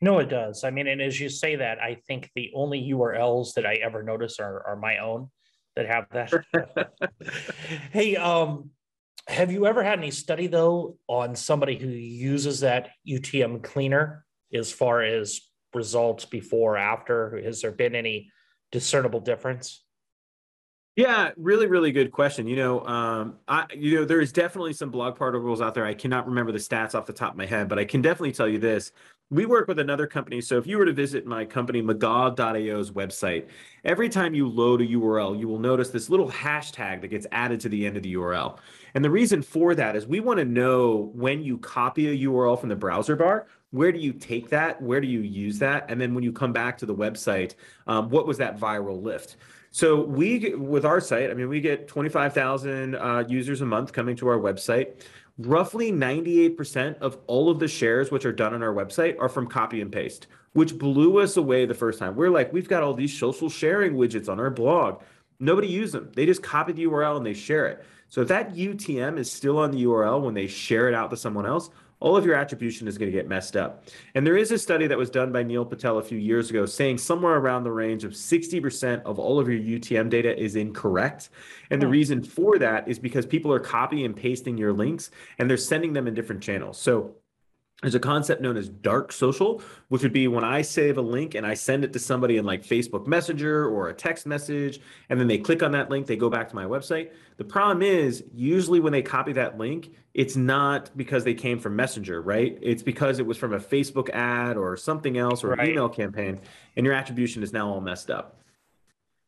No, 0.00 0.18
it 0.18 0.28
does. 0.28 0.64
I 0.64 0.70
mean, 0.70 0.88
and 0.88 1.00
as 1.00 1.18
you 1.18 1.30
say 1.30 1.56
that, 1.56 1.78
I 1.78 1.94
think 2.06 2.30
the 2.34 2.50
only 2.54 2.90
URLs 2.90 3.54
that 3.54 3.64
I 3.64 3.76
ever 3.76 4.02
notice 4.02 4.40
are, 4.40 4.62
are 4.66 4.76
my 4.76 4.98
own 4.98 5.30
that 5.76 5.86
have 5.86 6.06
that. 6.12 6.92
hey, 7.92 8.16
um, 8.16 8.70
have 9.26 9.50
you 9.50 9.66
ever 9.66 9.82
had 9.82 9.98
any 9.98 10.10
study 10.10 10.46
though 10.46 10.96
on 11.08 11.34
somebody 11.34 11.76
who 11.76 11.88
uses 11.88 12.60
that 12.60 12.90
UTM 13.08 13.62
cleaner 13.62 14.24
as 14.52 14.70
far 14.70 15.02
as 15.02 15.40
results 15.74 16.24
before 16.24 16.76
after? 16.76 17.40
Has 17.42 17.62
there 17.62 17.72
been 17.72 17.94
any 17.94 18.30
discernible 18.70 19.20
difference? 19.20 19.84
Yeah, 20.96 21.30
really, 21.36 21.66
really 21.66 21.90
good 21.90 22.12
question. 22.12 22.46
You 22.46 22.54
know, 22.54 22.86
um, 22.86 23.38
I, 23.48 23.66
you 23.74 23.96
know, 23.96 24.04
there 24.04 24.20
is 24.20 24.30
definitely 24.30 24.74
some 24.74 24.90
blog 24.90 25.20
articles 25.20 25.60
out 25.60 25.74
there. 25.74 25.84
I 25.84 25.94
cannot 25.94 26.28
remember 26.28 26.52
the 26.52 26.58
stats 26.58 26.94
off 26.94 27.06
the 27.06 27.12
top 27.12 27.32
of 27.32 27.36
my 27.36 27.46
head, 27.46 27.68
but 27.68 27.80
I 27.80 27.84
can 27.84 28.00
definitely 28.00 28.30
tell 28.30 28.46
you 28.46 28.58
this: 28.58 28.92
we 29.30 29.46
work 29.46 29.66
with 29.66 29.78
another 29.78 30.06
company. 30.06 30.40
So 30.40 30.58
if 30.58 30.66
you 30.66 30.78
were 30.78 30.84
to 30.84 30.92
visit 30.92 31.26
my 31.26 31.44
company 31.44 31.82
McGaw.io's 31.82 32.90
website, 32.90 33.46
every 33.84 34.08
time 34.08 34.34
you 34.34 34.48
load 34.48 34.82
a 34.82 34.86
URL, 34.86 35.38
you 35.38 35.48
will 35.48 35.58
notice 35.58 35.90
this 35.90 36.10
little 36.10 36.30
hashtag 36.30 37.00
that 37.00 37.08
gets 37.08 37.26
added 37.32 37.60
to 37.60 37.68
the 37.68 37.86
end 37.86 37.96
of 37.96 38.02
the 38.02 38.14
URL. 38.14 38.58
And 38.94 39.04
the 39.04 39.10
reason 39.10 39.42
for 39.42 39.74
that 39.74 39.96
is 39.96 40.06
we 40.06 40.20
want 40.20 40.38
to 40.38 40.44
know 40.44 41.10
when 41.14 41.42
you 41.42 41.58
copy 41.58 42.08
a 42.08 42.28
URL 42.28 42.58
from 42.58 42.68
the 42.68 42.76
browser 42.76 43.16
bar, 43.16 43.46
where 43.70 43.90
do 43.90 43.98
you 43.98 44.12
take 44.12 44.50
that? 44.50 44.80
Where 44.80 45.00
do 45.00 45.08
you 45.08 45.20
use 45.20 45.58
that? 45.58 45.86
And 45.90 46.00
then 46.00 46.14
when 46.14 46.22
you 46.22 46.32
come 46.32 46.52
back 46.52 46.78
to 46.78 46.86
the 46.86 46.94
website, 46.94 47.54
um, 47.86 48.10
what 48.10 48.26
was 48.26 48.38
that 48.38 48.58
viral 48.58 49.02
lift? 49.02 49.36
So 49.72 50.04
we, 50.04 50.54
with 50.54 50.84
our 50.84 51.00
site, 51.00 51.32
I 51.32 51.34
mean, 51.34 51.48
we 51.48 51.60
get 51.60 51.88
25,000 51.88 52.94
uh, 52.94 53.24
users 53.26 53.60
a 53.60 53.66
month 53.66 53.92
coming 53.92 54.14
to 54.16 54.28
our 54.28 54.38
website. 54.38 55.02
Roughly 55.38 55.90
98% 55.90 56.98
of 56.98 57.18
all 57.26 57.50
of 57.50 57.58
the 57.58 57.66
shares 57.66 58.12
which 58.12 58.24
are 58.24 58.32
done 58.32 58.54
on 58.54 58.62
our 58.62 58.72
website 58.72 59.18
are 59.18 59.28
from 59.28 59.48
copy 59.48 59.80
and 59.80 59.90
paste, 59.90 60.28
which 60.52 60.78
blew 60.78 61.18
us 61.18 61.36
away 61.36 61.66
the 61.66 61.74
first 61.74 61.98
time. 61.98 62.14
We're 62.14 62.30
like, 62.30 62.52
we've 62.52 62.68
got 62.68 62.84
all 62.84 62.94
these 62.94 63.18
social 63.18 63.48
sharing 63.48 63.94
widgets 63.94 64.28
on 64.28 64.38
our 64.38 64.50
blog. 64.50 65.02
Nobody 65.40 65.66
uses 65.66 65.94
them. 65.94 66.12
They 66.14 66.24
just 66.24 66.44
copy 66.44 66.72
the 66.72 66.86
URL 66.86 67.16
and 67.16 67.26
they 67.26 67.34
share 67.34 67.66
it. 67.66 67.84
So 68.14 68.20
if 68.20 68.28
that 68.28 68.54
UTM 68.54 69.18
is 69.18 69.28
still 69.28 69.58
on 69.58 69.72
the 69.72 69.82
URL 69.82 70.22
when 70.22 70.34
they 70.34 70.46
share 70.46 70.86
it 70.86 70.94
out 70.94 71.10
to 71.10 71.16
someone 71.16 71.46
else, 71.46 71.70
all 71.98 72.16
of 72.16 72.24
your 72.24 72.36
attribution 72.36 72.86
is 72.86 72.96
going 72.96 73.10
to 73.10 73.16
get 73.16 73.26
messed 73.26 73.56
up. 73.56 73.88
And 74.14 74.24
there 74.24 74.36
is 74.36 74.52
a 74.52 74.58
study 74.58 74.86
that 74.86 74.96
was 74.96 75.10
done 75.10 75.32
by 75.32 75.42
Neil 75.42 75.64
Patel 75.64 75.98
a 75.98 76.02
few 76.04 76.18
years 76.18 76.48
ago 76.48 76.64
saying 76.64 76.98
somewhere 76.98 77.34
around 77.34 77.64
the 77.64 77.72
range 77.72 78.04
of 78.04 78.12
60% 78.12 79.02
of 79.02 79.18
all 79.18 79.40
of 79.40 79.48
your 79.48 79.58
UTM 79.58 80.10
data 80.10 80.40
is 80.40 80.54
incorrect. 80.54 81.30
And 81.70 81.82
the 81.82 81.86
hmm. 81.86 81.92
reason 81.92 82.22
for 82.22 82.56
that 82.56 82.86
is 82.86 83.00
because 83.00 83.26
people 83.26 83.52
are 83.52 83.58
copying 83.58 84.04
and 84.04 84.14
pasting 84.14 84.56
your 84.56 84.72
links 84.72 85.10
and 85.40 85.50
they're 85.50 85.56
sending 85.56 85.92
them 85.92 86.06
in 86.06 86.14
different 86.14 86.40
channels. 86.40 86.78
So 86.78 87.16
there's 87.82 87.94
a 87.94 88.00
concept 88.00 88.40
known 88.40 88.56
as 88.56 88.68
dark 88.68 89.12
social, 89.12 89.60
which 89.88 90.02
would 90.02 90.12
be 90.12 90.26
when 90.26 90.44
I 90.44 90.62
save 90.62 90.96
a 90.96 91.02
link 91.02 91.34
and 91.34 91.46
I 91.46 91.54
send 91.54 91.84
it 91.84 91.92
to 91.92 91.98
somebody 91.98 92.38
in 92.38 92.44
like 92.44 92.62
Facebook 92.62 93.06
Messenger 93.06 93.68
or 93.68 93.88
a 93.88 93.94
text 93.94 94.26
message, 94.26 94.80
and 95.10 95.20
then 95.20 95.26
they 95.26 95.38
click 95.38 95.62
on 95.62 95.72
that 95.72 95.90
link, 95.90 96.06
they 96.06 96.16
go 96.16 96.30
back 96.30 96.48
to 96.48 96.54
my 96.54 96.64
website. 96.64 97.10
The 97.36 97.44
problem 97.44 97.82
is, 97.82 98.24
usually 98.32 98.80
when 98.80 98.92
they 98.92 99.02
copy 99.02 99.32
that 99.34 99.58
link, 99.58 99.90
it's 100.14 100.36
not 100.36 100.96
because 100.96 101.24
they 101.24 101.34
came 101.34 101.58
from 101.58 101.76
Messenger, 101.76 102.22
right? 102.22 102.56
It's 102.62 102.82
because 102.82 103.18
it 103.18 103.26
was 103.26 103.36
from 103.36 103.52
a 103.52 103.58
Facebook 103.58 104.08
ad 104.10 104.56
or 104.56 104.76
something 104.76 105.18
else 105.18 105.42
or 105.42 105.48
right. 105.48 105.60
an 105.60 105.70
email 105.70 105.88
campaign, 105.88 106.40
and 106.76 106.86
your 106.86 106.94
attribution 106.94 107.42
is 107.42 107.52
now 107.52 107.68
all 107.68 107.80
messed 107.80 108.10
up. 108.10 108.40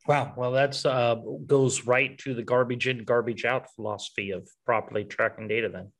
Wow. 0.06 0.32
Well, 0.36 0.52
that's 0.52 0.86
uh, 0.86 1.16
goes 1.46 1.84
right 1.84 2.16
to 2.18 2.32
the 2.32 2.42
garbage 2.42 2.86
in, 2.86 3.04
garbage 3.04 3.44
out 3.44 3.74
philosophy 3.74 4.30
of 4.30 4.48
properly 4.64 5.04
tracking 5.04 5.48
data. 5.48 5.68
Then. 5.68 5.90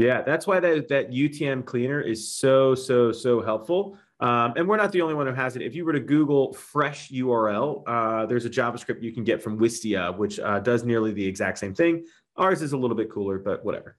Yeah, 0.00 0.22
that's 0.22 0.46
why 0.46 0.60
that, 0.60 0.88
that 0.88 1.10
UTM 1.10 1.66
cleaner 1.66 2.00
is 2.00 2.32
so, 2.32 2.74
so, 2.74 3.12
so 3.12 3.42
helpful. 3.42 3.98
Um, 4.18 4.54
and 4.56 4.66
we're 4.66 4.78
not 4.78 4.92
the 4.92 5.02
only 5.02 5.14
one 5.14 5.26
who 5.26 5.34
has 5.34 5.56
it. 5.56 5.62
If 5.62 5.74
you 5.74 5.84
were 5.84 5.92
to 5.92 6.00
Google 6.00 6.54
fresh 6.54 7.10
URL, 7.10 7.82
uh, 7.86 8.24
there's 8.24 8.46
a 8.46 8.50
JavaScript 8.50 9.02
you 9.02 9.12
can 9.12 9.24
get 9.24 9.42
from 9.42 9.58
Wistia, 9.58 10.16
which 10.16 10.40
uh, 10.40 10.60
does 10.60 10.84
nearly 10.84 11.12
the 11.12 11.26
exact 11.26 11.58
same 11.58 11.74
thing. 11.74 12.06
Ours 12.36 12.62
is 12.62 12.72
a 12.72 12.78
little 12.78 12.96
bit 12.96 13.10
cooler, 13.10 13.38
but 13.38 13.62
whatever. 13.62 13.98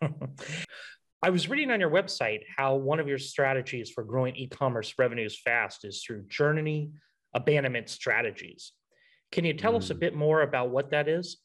I 1.22 1.30
was 1.30 1.48
reading 1.48 1.72
on 1.72 1.80
your 1.80 1.90
website 1.90 2.42
how 2.56 2.76
one 2.76 3.00
of 3.00 3.08
your 3.08 3.18
strategies 3.18 3.90
for 3.90 4.04
growing 4.04 4.36
e 4.36 4.46
commerce 4.46 4.94
revenues 4.98 5.36
fast 5.36 5.84
is 5.84 6.02
through 6.04 6.28
journey 6.28 6.92
abandonment 7.34 7.88
strategies. 7.88 8.70
Can 9.32 9.44
you 9.44 9.54
tell 9.54 9.72
mm. 9.72 9.78
us 9.78 9.90
a 9.90 9.96
mm. 9.96 10.00
bit 10.00 10.14
more 10.14 10.42
about 10.42 10.70
what 10.70 10.90
that 10.90 11.08
is? 11.08 11.38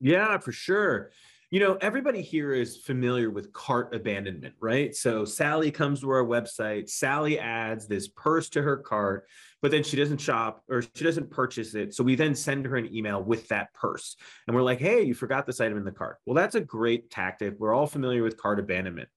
Yeah, 0.00 0.38
for 0.38 0.52
sure. 0.52 1.10
You 1.52 1.58
know, 1.58 1.76
everybody 1.80 2.22
here 2.22 2.52
is 2.52 2.76
familiar 2.76 3.28
with 3.28 3.52
cart 3.52 3.92
abandonment, 3.92 4.54
right? 4.60 4.94
So 4.94 5.24
Sally 5.24 5.72
comes 5.72 6.00
to 6.00 6.10
our 6.10 6.24
website, 6.24 6.88
Sally 6.88 7.40
adds 7.40 7.88
this 7.88 8.06
purse 8.06 8.48
to 8.50 8.62
her 8.62 8.76
cart, 8.76 9.26
but 9.60 9.72
then 9.72 9.82
she 9.82 9.96
doesn't 9.96 10.20
shop 10.20 10.62
or 10.68 10.80
she 10.82 11.02
doesn't 11.02 11.28
purchase 11.28 11.74
it. 11.74 11.92
So 11.92 12.04
we 12.04 12.14
then 12.14 12.36
send 12.36 12.66
her 12.66 12.76
an 12.76 12.94
email 12.94 13.20
with 13.20 13.48
that 13.48 13.74
purse. 13.74 14.14
And 14.46 14.54
we're 14.54 14.62
like, 14.62 14.78
hey, 14.78 15.02
you 15.02 15.12
forgot 15.12 15.44
this 15.44 15.60
item 15.60 15.76
in 15.76 15.84
the 15.84 15.90
cart. 15.90 16.18
Well, 16.24 16.36
that's 16.36 16.54
a 16.54 16.60
great 16.60 17.10
tactic. 17.10 17.56
We're 17.58 17.74
all 17.74 17.88
familiar 17.88 18.22
with 18.22 18.36
cart 18.36 18.60
abandonment. 18.60 19.08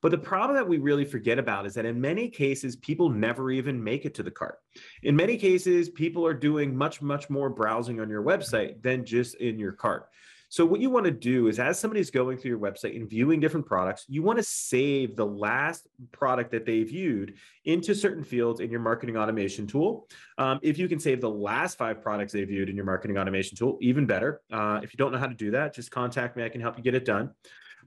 But 0.00 0.10
the 0.10 0.16
problem 0.16 0.56
that 0.56 0.66
we 0.66 0.78
really 0.78 1.04
forget 1.04 1.38
about 1.38 1.66
is 1.66 1.74
that 1.74 1.84
in 1.84 2.00
many 2.00 2.30
cases, 2.30 2.76
people 2.76 3.10
never 3.10 3.50
even 3.50 3.84
make 3.84 4.06
it 4.06 4.14
to 4.14 4.22
the 4.22 4.30
cart. 4.30 4.56
In 5.02 5.14
many 5.14 5.36
cases, 5.36 5.90
people 5.90 6.26
are 6.26 6.32
doing 6.32 6.74
much, 6.74 7.02
much 7.02 7.28
more 7.28 7.50
browsing 7.50 8.00
on 8.00 8.08
your 8.08 8.22
website 8.22 8.82
than 8.82 9.04
just 9.04 9.34
in 9.34 9.58
your 9.58 9.72
cart. 9.72 10.06
So 10.54 10.64
what 10.64 10.80
you 10.80 10.88
want 10.88 11.04
to 11.06 11.10
do 11.10 11.48
is 11.48 11.58
as 11.58 11.80
somebody's 11.80 12.12
going 12.12 12.38
through 12.38 12.50
your 12.50 12.60
website 12.60 12.94
and 12.94 13.10
viewing 13.10 13.40
different 13.40 13.66
products, 13.66 14.04
you 14.08 14.22
want 14.22 14.38
to 14.38 14.44
save 14.44 15.16
the 15.16 15.26
last 15.26 15.88
product 16.12 16.52
that 16.52 16.64
they 16.64 16.84
viewed 16.84 17.34
into 17.64 17.92
certain 17.92 18.22
fields 18.22 18.60
in 18.60 18.70
your 18.70 18.78
marketing 18.78 19.16
automation 19.16 19.66
tool. 19.66 20.06
Um, 20.38 20.60
if 20.62 20.78
you 20.78 20.86
can 20.86 21.00
save 21.00 21.20
the 21.20 21.28
last 21.28 21.76
five 21.76 22.00
products 22.00 22.32
they 22.32 22.44
viewed 22.44 22.68
in 22.68 22.76
your 22.76 22.84
marketing 22.84 23.18
automation 23.18 23.56
tool, 23.56 23.78
even 23.80 24.06
better. 24.06 24.42
Uh, 24.52 24.78
if 24.80 24.94
you 24.94 24.96
don't 24.96 25.10
know 25.10 25.18
how 25.18 25.26
to 25.26 25.34
do 25.34 25.50
that, 25.50 25.74
just 25.74 25.90
contact 25.90 26.36
me. 26.36 26.44
I 26.44 26.48
can 26.48 26.60
help 26.60 26.78
you 26.78 26.84
get 26.84 26.94
it 26.94 27.04
done. 27.04 27.32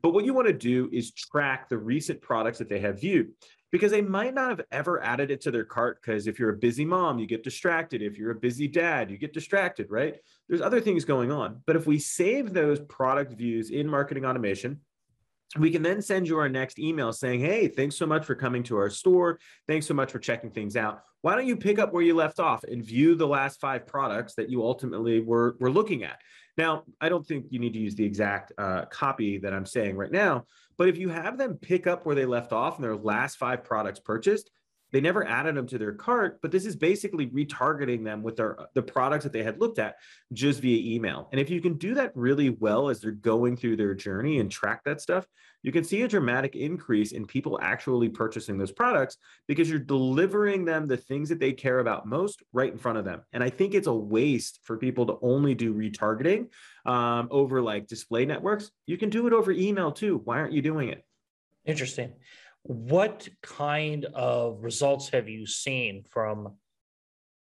But 0.02 0.12
what 0.12 0.26
you 0.26 0.34
want 0.34 0.48
to 0.48 0.54
do 0.54 0.90
is 0.92 1.14
track 1.14 1.70
the 1.70 1.78
recent 1.78 2.22
products 2.22 2.58
that 2.58 2.68
they 2.68 2.82
have 2.82 3.00
viewed 3.00 3.32
because 3.72 3.92
they 3.92 4.02
might 4.02 4.34
not 4.34 4.50
have 4.50 4.62
ever 4.72 5.04
added 5.04 5.32
it 5.32 5.42
to 5.42 5.52
their 5.52 5.66
cart. 5.66 6.02
Because 6.02 6.28
if 6.28 6.40
you're 6.40 6.52
a 6.52 6.58
busy 6.58 6.86
mom, 6.86 7.20
you 7.20 7.28
get 7.28 7.44
distracted. 7.44 8.02
If 8.02 8.18
you're 8.18 8.32
a 8.32 8.36
busy 8.36 8.68
dad, 8.68 9.12
you 9.12 9.18
get 9.18 9.34
distracted, 9.34 9.88
right? 9.90 10.16
There's 10.48 10.62
other 10.62 10.82
things 10.82 11.06
going 11.06 11.32
on. 11.32 11.62
But 11.66 11.76
if 11.76 11.86
we 11.86 12.00
save 12.00 12.54
those 12.54 12.80
product 12.80 13.34
views 13.34 13.70
in 13.70 13.88
marketing 13.88 14.26
automation, 14.26 14.82
we 15.58 15.72
can 15.72 15.82
then 15.82 16.02
send 16.02 16.28
you 16.28 16.38
our 16.38 16.50
next 16.50 16.78
email 16.78 17.14
saying, 17.14 17.40
Hey, 17.40 17.68
thanks 17.68 17.96
so 17.96 18.06
much 18.06 18.26
for 18.26 18.36
coming 18.36 18.64
to 18.64 18.78
our 18.78 18.90
store. 18.90 19.40
Thanks 19.68 19.86
so 19.86 19.94
much 19.94 20.12
for 20.12 20.20
checking 20.20 20.52
things 20.52 20.76
out. 20.76 21.02
Why 21.22 21.36
don't 21.36 21.48
you 21.48 21.56
pick 21.56 21.80
up 21.80 21.94
where 21.94 22.04
you 22.04 22.16
left 22.16 22.40
off 22.40 22.64
and 22.64 22.84
view 22.84 23.16
the 23.16 23.28
last 23.28 23.60
five 23.60 23.88
products 23.88 24.36
that 24.36 24.50
you 24.50 24.64
ultimately 24.64 25.22
were, 25.22 25.56
were 25.60 25.72
looking 25.72 26.04
at? 26.04 26.20
Now, 26.58 26.84
I 27.00 27.10
don't 27.10 27.26
think 27.26 27.46
you 27.50 27.60
need 27.60 27.74
to 27.74 27.80
use 27.80 27.96
the 27.96 28.06
exact 28.06 28.52
uh, 28.58 28.86
copy 28.86 29.38
that 29.40 29.54
I'm 29.54 29.66
saying 29.66 29.96
right 29.96 30.12
now, 30.12 30.46
but 30.78 30.90
if 30.90 30.98
you 30.98 31.10
have 31.10 31.38
them 31.38 31.56
pick 31.56 31.88
up 31.88 32.06
where 32.06 32.16
they 32.16 32.26
left 32.26 32.52
off 32.52 32.76
and 32.76 32.84
their 32.84 32.96
last 32.96 33.38
five 33.38 33.64
products 33.64 34.00
purchased, 34.00 34.50
they 34.92 35.02
never 35.02 35.28
added 35.28 35.56
them 35.56 35.68
to 35.68 35.78
their 35.78 35.94
cart, 35.94 36.40
but 36.42 36.52
this 36.52 36.66
is 36.66 36.76
basically 36.76 37.28
retargeting 37.28 38.04
them 38.04 38.24
with 38.24 38.38
their 38.38 38.58
the 38.74 38.82
products 38.82 39.24
that 39.24 39.34
they 39.34 39.44
had 39.44 39.60
looked 39.60 39.80
at 39.80 39.96
just 40.34 40.62
via 40.62 40.96
email. 40.96 41.28
And 41.32 41.42
if 41.42 41.50
you 41.50 41.62
can 41.62 41.78
do 41.78 41.94
that 41.96 42.12
really 42.16 42.50
well 42.52 42.90
as 42.90 43.02
they're 43.02 43.12
going 43.12 43.58
through 43.58 43.78
their 43.78 43.94
journey 43.94 44.40
and 44.40 44.50
track 44.50 44.84
that 44.86 45.02
stuff, 45.02 45.26
you 45.64 45.72
can 45.72 45.84
see 45.84 46.04
a 46.04 46.08
dramatic 46.08 46.56
increase 46.56 47.12
in 47.12 47.26
people 47.26 47.60
actually 47.62 48.10
purchasing 48.10 48.58
those 48.58 48.72
products 48.72 49.18
because 49.48 49.70
you're 49.70 49.80
delivering 49.80 50.64
them 50.64 50.88
the 50.88 50.98
things 50.98 51.30
that 51.30 51.40
they 51.40 51.52
care 51.52 51.80
about 51.80 52.08
most 52.08 52.44
right 52.54 52.72
in 52.72 52.78
front 52.78 52.98
of 52.98 53.06
them. 53.06 53.22
And 53.34 53.44
I 53.44 53.50
think 53.50 53.74
it's 53.74 53.88
a 53.88 53.94
waste 53.94 54.60
for 54.64 54.78
people 54.78 55.06
to 55.08 55.18
only 55.22 55.56
do 55.56 55.74
retargeting 55.74 56.48
um, 56.86 57.28
over 57.32 57.62
like 57.62 57.88
display 57.88 58.26
networks. 58.26 58.72
You 58.86 58.98
can 58.98 59.10
do 59.10 59.28
it 59.28 59.34
over 59.34 59.52
email 59.52 59.92
too. 59.92 60.22
Why 60.24 60.38
aren't 60.38 60.54
you 60.54 60.62
doing 60.62 60.90
it? 60.90 61.04
Interesting. 61.66 62.14
What 62.68 63.30
kind 63.42 64.04
of 64.14 64.62
results 64.62 65.08
have 65.10 65.30
you 65.30 65.46
seen 65.48 66.04
from 66.04 66.56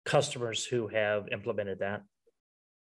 customers 0.05 0.65
who 0.65 0.87
have 0.87 1.27
implemented 1.33 1.81
that? 1.81 2.03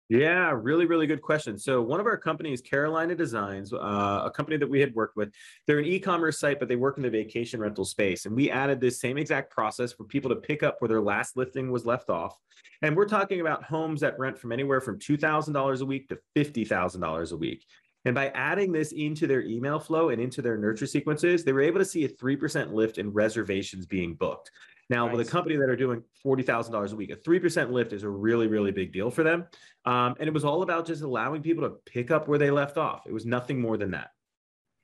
Yeah, 0.09 0.51
really, 0.55 0.85
really 0.85 1.07
good 1.07 1.23
question. 1.23 1.57
So 1.57 1.81
one 1.81 1.99
of 1.99 2.05
our 2.05 2.17
companies, 2.17 2.61
Carolina 2.61 3.15
Designs, 3.15 3.73
uh, 3.73 4.21
a 4.25 4.31
company 4.31 4.57
that 4.57 4.69
we 4.69 4.79
had 4.79 4.93
worked 4.93 5.15
with, 5.15 5.31
they're 5.65 5.79
an 5.79 5.85
e-commerce 5.85 6.39
site, 6.39 6.59
but 6.59 6.67
they 6.67 6.75
work 6.75 6.97
in 6.97 7.03
the 7.03 7.09
vacation 7.09 7.59
rental 7.59 7.85
space. 7.85 8.27
And 8.27 8.35
we 8.35 8.51
added 8.51 8.79
this 8.79 9.01
same 9.01 9.17
exact 9.17 9.51
process 9.51 9.91
for 9.91 10.03
people 10.03 10.29
to 10.29 10.35
pick 10.35 10.61
up 10.61 10.77
where 10.79 10.87
their 10.87 11.01
last 11.01 11.35
listing 11.35 11.71
was 11.71 11.85
left 11.85 12.11
off. 12.11 12.37
And 12.83 12.95
we're 12.95 13.07
talking 13.07 13.41
about 13.41 13.63
homes 13.63 14.01
that 14.01 14.19
rent 14.19 14.37
from 14.37 14.51
anywhere 14.51 14.81
from 14.81 14.99
$2,000 14.99 15.81
a 15.81 15.85
week 15.85 16.09
to 16.09 16.19
$50,000 16.35 17.31
a 17.31 17.37
week. 17.37 17.65
And 18.09 18.15
by 18.15 18.29
adding 18.29 18.71
this 18.71 18.91
into 18.91 19.27
their 19.27 19.43
email 19.43 19.79
flow 19.79 20.09
and 20.09 20.19
into 20.19 20.41
their 20.41 20.57
nurture 20.57 20.87
sequences, 20.87 21.43
they 21.43 21.53
were 21.53 21.61
able 21.61 21.77
to 21.77 21.85
see 21.85 22.05
a 22.05 22.09
3% 22.09 22.73
lift 22.73 22.97
in 22.97 23.13
reservations 23.13 23.85
being 23.85 24.15
booked. 24.15 24.49
Now, 24.89 25.05
nice. 25.05 25.15
with 25.17 25.27
a 25.27 25.29
company 25.29 25.57
that 25.57 25.69
are 25.69 25.75
doing 25.75 26.01
$40,000 26.25 26.91
a 26.91 26.95
week, 26.95 27.11
a 27.11 27.15
3% 27.17 27.69
lift 27.69 27.93
is 27.93 28.01
a 28.01 28.09
really, 28.09 28.47
really 28.47 28.71
big 28.71 28.91
deal 28.91 29.11
for 29.11 29.21
them. 29.23 29.45
Um, 29.85 30.15
and 30.19 30.27
it 30.27 30.33
was 30.33 30.43
all 30.43 30.63
about 30.63 30.87
just 30.87 31.03
allowing 31.03 31.43
people 31.43 31.69
to 31.69 31.75
pick 31.85 32.09
up 32.09 32.27
where 32.27 32.39
they 32.39 32.49
left 32.49 32.79
off. 32.79 33.03
It 33.05 33.13
was 33.13 33.27
nothing 33.27 33.61
more 33.61 33.77
than 33.77 33.91
that. 33.91 34.09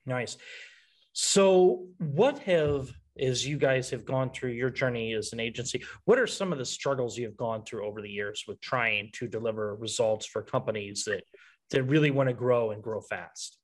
Nice. 0.06 0.38
So, 1.14 1.88
what 1.98 2.38
have, 2.44 2.92
as 3.20 3.48
you 3.48 3.58
guys 3.58 3.90
have 3.90 4.06
gone 4.06 4.30
through 4.30 4.52
your 4.52 4.70
journey 4.70 5.14
as 5.14 5.34
an 5.34 5.40
agency, 5.40 5.84
what 6.04 6.20
are 6.20 6.28
some 6.28 6.52
of 6.52 6.60
the 6.60 6.66
struggles 6.66 7.18
you've 7.18 7.38
gone 7.38 7.64
through 7.64 7.88
over 7.88 8.04
the 8.04 8.10
years 8.10 8.44
with 8.48 8.62
trying 8.62 9.10
to 9.14 9.28
deliver 9.28 9.76
results 9.78 10.28
for 10.28 10.44
companies 10.44 11.06
that, 11.06 11.24
that 11.72 11.84
really 11.84 12.12
want 12.12 12.30
to 12.30 12.34
grow 12.34 12.72
and 12.72 12.82
grow 12.82 13.02
fast? 13.02 13.58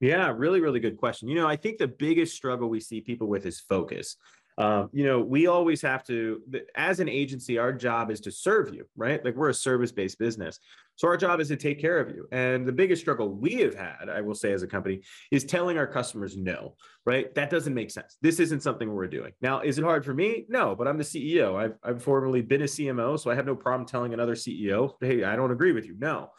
Yeah, 0.00 0.32
really, 0.34 0.60
really 0.60 0.80
good 0.80 0.96
question. 0.96 1.28
You 1.28 1.34
know, 1.34 1.46
I 1.46 1.56
think 1.56 1.76
the 1.76 1.88
biggest 1.88 2.34
struggle 2.34 2.70
we 2.70 2.80
see 2.80 3.02
people 3.02 3.28
with 3.28 3.44
is 3.44 3.60
focus. 3.60 4.16
Um, 4.60 4.90
you 4.92 5.06
know, 5.06 5.20
we 5.20 5.46
always 5.46 5.80
have 5.80 6.04
to, 6.04 6.42
as 6.74 7.00
an 7.00 7.08
agency, 7.08 7.56
our 7.56 7.72
job 7.72 8.10
is 8.10 8.20
to 8.20 8.30
serve 8.30 8.74
you, 8.74 8.84
right? 8.94 9.24
Like 9.24 9.34
we're 9.34 9.48
a 9.48 9.54
service 9.54 9.90
based 9.90 10.18
business. 10.18 10.60
So 10.96 11.08
our 11.08 11.16
job 11.16 11.40
is 11.40 11.48
to 11.48 11.56
take 11.56 11.80
care 11.80 11.98
of 11.98 12.10
you. 12.10 12.28
And 12.30 12.66
the 12.66 12.72
biggest 12.72 13.00
struggle 13.00 13.30
we 13.30 13.54
have 13.62 13.74
had, 13.74 14.10
I 14.10 14.20
will 14.20 14.34
say, 14.34 14.52
as 14.52 14.62
a 14.62 14.66
company, 14.66 15.00
is 15.30 15.44
telling 15.44 15.78
our 15.78 15.86
customers 15.86 16.36
no, 16.36 16.74
right? 17.06 17.34
That 17.34 17.48
doesn't 17.48 17.72
make 17.72 17.90
sense. 17.90 18.18
This 18.20 18.38
isn't 18.38 18.62
something 18.62 18.92
we're 18.92 19.06
doing. 19.06 19.32
Now, 19.40 19.60
is 19.60 19.78
it 19.78 19.82
hard 19.82 20.04
for 20.04 20.12
me? 20.12 20.44
No, 20.50 20.76
but 20.76 20.86
I'm 20.86 20.98
the 20.98 21.04
CEO. 21.04 21.56
I've, 21.56 21.78
I've 21.82 22.02
formerly 22.02 22.42
been 22.42 22.60
a 22.60 22.66
CMO, 22.66 23.18
so 23.18 23.30
I 23.30 23.34
have 23.36 23.46
no 23.46 23.56
problem 23.56 23.86
telling 23.86 24.12
another 24.12 24.34
CEO, 24.34 24.92
hey, 25.00 25.24
I 25.24 25.36
don't 25.36 25.52
agree 25.52 25.72
with 25.72 25.86
you. 25.86 25.96
No. 25.98 26.32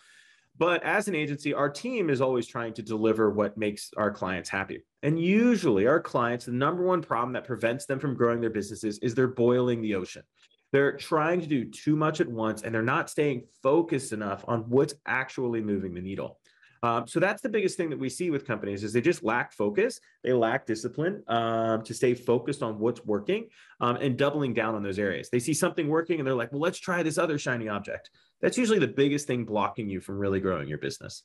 But 0.61 0.83
as 0.83 1.07
an 1.07 1.15
agency, 1.15 1.55
our 1.55 1.71
team 1.71 2.11
is 2.11 2.21
always 2.21 2.45
trying 2.45 2.75
to 2.75 2.83
deliver 2.83 3.31
what 3.31 3.57
makes 3.57 3.89
our 3.97 4.11
clients 4.11 4.47
happy. 4.47 4.83
And 5.01 5.19
usually, 5.19 5.87
our 5.87 5.99
clients, 5.99 6.45
the 6.45 6.51
number 6.51 6.83
one 6.83 7.01
problem 7.01 7.33
that 7.33 7.45
prevents 7.45 7.87
them 7.87 7.99
from 7.99 8.13
growing 8.13 8.41
their 8.41 8.51
businesses 8.51 8.99
is 8.99 9.15
they're 9.15 9.27
boiling 9.27 9.81
the 9.81 9.95
ocean. 9.95 10.21
They're 10.71 10.97
trying 10.97 11.41
to 11.41 11.47
do 11.47 11.65
too 11.65 11.95
much 11.95 12.21
at 12.21 12.27
once 12.27 12.61
and 12.61 12.75
they're 12.75 12.83
not 12.83 13.09
staying 13.09 13.47
focused 13.63 14.13
enough 14.13 14.45
on 14.47 14.69
what's 14.69 14.93
actually 15.07 15.61
moving 15.61 15.95
the 15.95 16.01
needle. 16.01 16.37
Um, 16.83 17.07
so 17.07 17.19
that's 17.19 17.41
the 17.41 17.49
biggest 17.49 17.75
thing 17.75 17.89
that 17.89 17.99
we 17.99 18.09
see 18.09 18.29
with 18.29 18.45
companies 18.45 18.83
is 18.83 18.93
they 18.93 19.01
just 19.01 19.23
lack 19.23 19.53
focus, 19.53 19.99
they 20.23 20.33
lack 20.33 20.67
discipline 20.67 21.23
um, 21.27 21.81
to 21.83 21.93
stay 21.93 22.13
focused 22.13 22.61
on 22.61 22.77
what's 22.77 23.03
working 23.03 23.47
um, 23.79 23.95
and 23.95 24.15
doubling 24.15 24.53
down 24.53 24.75
on 24.75 24.83
those 24.83 24.99
areas. 24.99 25.29
They 25.31 25.39
see 25.39 25.53
something 25.55 25.87
working 25.87 26.19
and 26.19 26.27
they're 26.27 26.35
like, 26.35 26.51
well, 26.51 26.61
let's 26.61 26.79
try 26.79 27.01
this 27.01 27.17
other 27.17 27.39
shiny 27.39 27.67
object. 27.67 28.11
That's 28.41 28.57
usually 28.57 28.79
the 28.79 28.87
biggest 28.87 29.27
thing 29.27 29.45
blocking 29.45 29.89
you 29.89 29.99
from 30.01 30.17
really 30.17 30.39
growing 30.39 30.67
your 30.67 30.77
business. 30.77 31.23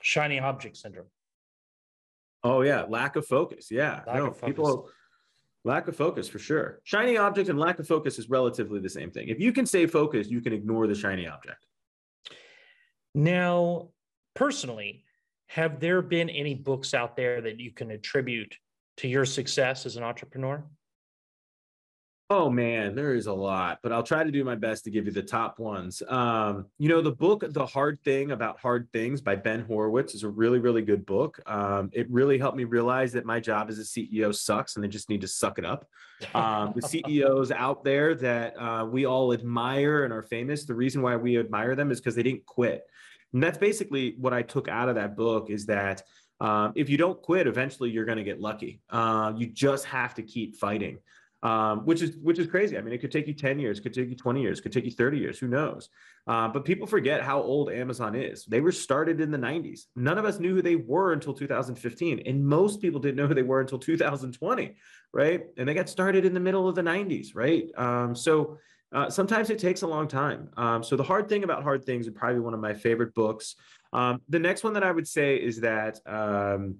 Shiny 0.00 0.40
object 0.40 0.76
syndrome. 0.76 1.06
Oh 2.42 2.62
yeah, 2.62 2.84
lack 2.88 3.16
of 3.16 3.26
focus. 3.26 3.70
Yeah, 3.70 4.00
lack 4.06 4.16
no, 4.16 4.26
of 4.28 4.38
focus. 4.38 4.46
people 4.46 4.90
lack 5.64 5.88
of 5.88 5.96
focus 5.96 6.28
for 6.28 6.38
sure. 6.38 6.80
Shiny 6.84 7.16
object 7.16 7.48
and 7.48 7.58
lack 7.58 7.78
of 7.78 7.86
focus 7.86 8.18
is 8.18 8.30
relatively 8.30 8.80
the 8.80 8.88
same 8.88 9.10
thing. 9.10 9.28
If 9.28 9.38
you 9.38 9.52
can 9.52 9.66
stay 9.66 9.86
focused, 9.86 10.30
you 10.30 10.40
can 10.40 10.52
ignore 10.52 10.86
the 10.86 10.94
shiny 10.94 11.28
object. 11.28 11.66
Now, 13.14 13.90
personally, 14.34 15.04
have 15.48 15.80
there 15.80 16.00
been 16.00 16.30
any 16.30 16.54
books 16.54 16.94
out 16.94 17.16
there 17.16 17.40
that 17.42 17.58
you 17.58 17.72
can 17.72 17.90
attribute 17.90 18.56
to 18.98 19.08
your 19.08 19.26
success 19.26 19.84
as 19.84 19.96
an 19.96 20.02
entrepreneur? 20.02 20.64
Oh 22.32 22.48
man, 22.48 22.94
there 22.94 23.16
is 23.16 23.26
a 23.26 23.32
lot, 23.32 23.80
but 23.82 23.90
I'll 23.90 24.04
try 24.04 24.22
to 24.22 24.30
do 24.30 24.44
my 24.44 24.54
best 24.54 24.84
to 24.84 24.90
give 24.92 25.04
you 25.04 25.10
the 25.10 25.20
top 25.20 25.58
ones. 25.58 26.00
Um, 26.06 26.66
you 26.78 26.88
know, 26.88 27.02
the 27.02 27.10
book 27.10 27.42
"The 27.48 27.66
Hard 27.66 27.98
Thing 28.04 28.30
About 28.30 28.60
Hard 28.60 28.86
Things" 28.92 29.20
by 29.20 29.34
Ben 29.34 29.64
Horowitz 29.64 30.14
is 30.14 30.22
a 30.22 30.28
really, 30.28 30.60
really 30.60 30.82
good 30.82 31.04
book. 31.04 31.40
Um, 31.46 31.90
it 31.92 32.08
really 32.08 32.38
helped 32.38 32.56
me 32.56 32.62
realize 32.62 33.10
that 33.14 33.24
my 33.24 33.40
job 33.40 33.68
as 33.68 33.80
a 33.80 33.82
CEO 33.82 34.32
sucks, 34.32 34.76
and 34.76 34.84
they 34.84 34.88
just 34.88 35.08
need 35.08 35.22
to 35.22 35.26
suck 35.26 35.58
it 35.58 35.64
up. 35.64 35.88
Um, 36.32 36.72
the 36.76 36.82
CEOs 37.04 37.50
out 37.50 37.82
there 37.82 38.14
that 38.14 38.54
uh, 38.56 38.84
we 38.84 39.06
all 39.06 39.32
admire 39.32 40.04
and 40.04 40.12
are 40.12 40.22
famous, 40.22 40.66
the 40.66 40.74
reason 40.74 41.02
why 41.02 41.16
we 41.16 41.36
admire 41.36 41.74
them 41.74 41.90
is 41.90 41.98
because 41.98 42.14
they 42.14 42.22
didn't 42.22 42.46
quit. 42.46 42.84
And 43.32 43.42
that's 43.42 43.58
basically 43.58 44.14
what 44.18 44.32
I 44.32 44.42
took 44.42 44.68
out 44.68 44.88
of 44.88 44.94
that 44.94 45.16
book 45.16 45.50
is 45.50 45.66
that 45.66 46.04
um, 46.38 46.74
if 46.76 46.88
you 46.88 46.96
don't 46.96 47.20
quit, 47.20 47.48
eventually 47.48 47.90
you're 47.90 48.04
going 48.04 48.18
to 48.18 48.24
get 48.24 48.40
lucky. 48.40 48.80
Uh, 48.88 49.32
you 49.36 49.48
just 49.48 49.84
have 49.86 50.14
to 50.14 50.22
keep 50.22 50.56
fighting 50.56 51.00
um, 51.42 51.86
which 51.86 52.02
is 52.02 52.16
which 52.22 52.38
is 52.38 52.46
crazy. 52.46 52.76
I 52.76 52.82
mean, 52.82 52.92
it 52.92 52.98
could 52.98 53.12
take 53.12 53.26
you 53.26 53.34
10 53.34 53.58
years, 53.58 53.80
could 53.80 53.94
take 53.94 54.08
you 54.08 54.16
20 54.16 54.42
years, 54.42 54.60
could 54.60 54.72
take 54.72 54.84
you 54.84 54.90
30 54.90 55.18
years, 55.18 55.38
who 55.38 55.48
knows? 55.48 55.88
Uh, 56.26 56.48
but 56.48 56.64
people 56.64 56.86
forget 56.86 57.22
how 57.22 57.40
old 57.40 57.70
Amazon 57.70 58.14
is. 58.14 58.44
They 58.44 58.60
were 58.60 58.72
started 58.72 59.20
in 59.20 59.30
the 59.30 59.38
90s. 59.38 59.82
None 59.96 60.18
of 60.18 60.24
us 60.24 60.38
knew 60.38 60.56
who 60.56 60.62
they 60.62 60.76
were 60.76 61.12
until 61.12 61.32
2015, 61.32 62.22
and 62.26 62.46
most 62.46 62.80
people 62.80 63.00
didn't 63.00 63.16
know 63.16 63.26
who 63.26 63.34
they 63.34 63.42
were 63.42 63.60
until 63.60 63.78
2020, 63.78 64.76
right? 65.12 65.44
And 65.56 65.68
they 65.68 65.74
got 65.74 65.88
started 65.88 66.24
in 66.24 66.34
the 66.34 66.40
middle 66.40 66.68
of 66.68 66.74
the 66.74 66.82
90s, 66.82 67.28
right? 67.34 67.70
Um, 67.76 68.14
so 68.14 68.58
uh, 68.92 69.08
sometimes 69.08 69.50
it 69.50 69.58
takes 69.58 69.82
a 69.82 69.86
long 69.86 70.08
time. 70.08 70.50
Um, 70.56 70.82
so 70.82 70.96
the 70.96 71.04
hard 71.04 71.28
thing 71.28 71.44
about 71.44 71.62
hard 71.62 71.84
things 71.84 72.06
is 72.06 72.12
probably 72.12 72.40
one 72.40 72.54
of 72.54 72.60
my 72.60 72.74
favorite 72.74 73.14
books. 73.14 73.54
Um, 73.92 74.20
the 74.28 74.38
next 74.38 74.64
one 74.64 74.74
that 74.74 74.82
I 74.82 74.90
would 74.90 75.06
say 75.06 75.36
is 75.36 75.60
that 75.60 76.00
um, 76.06 76.76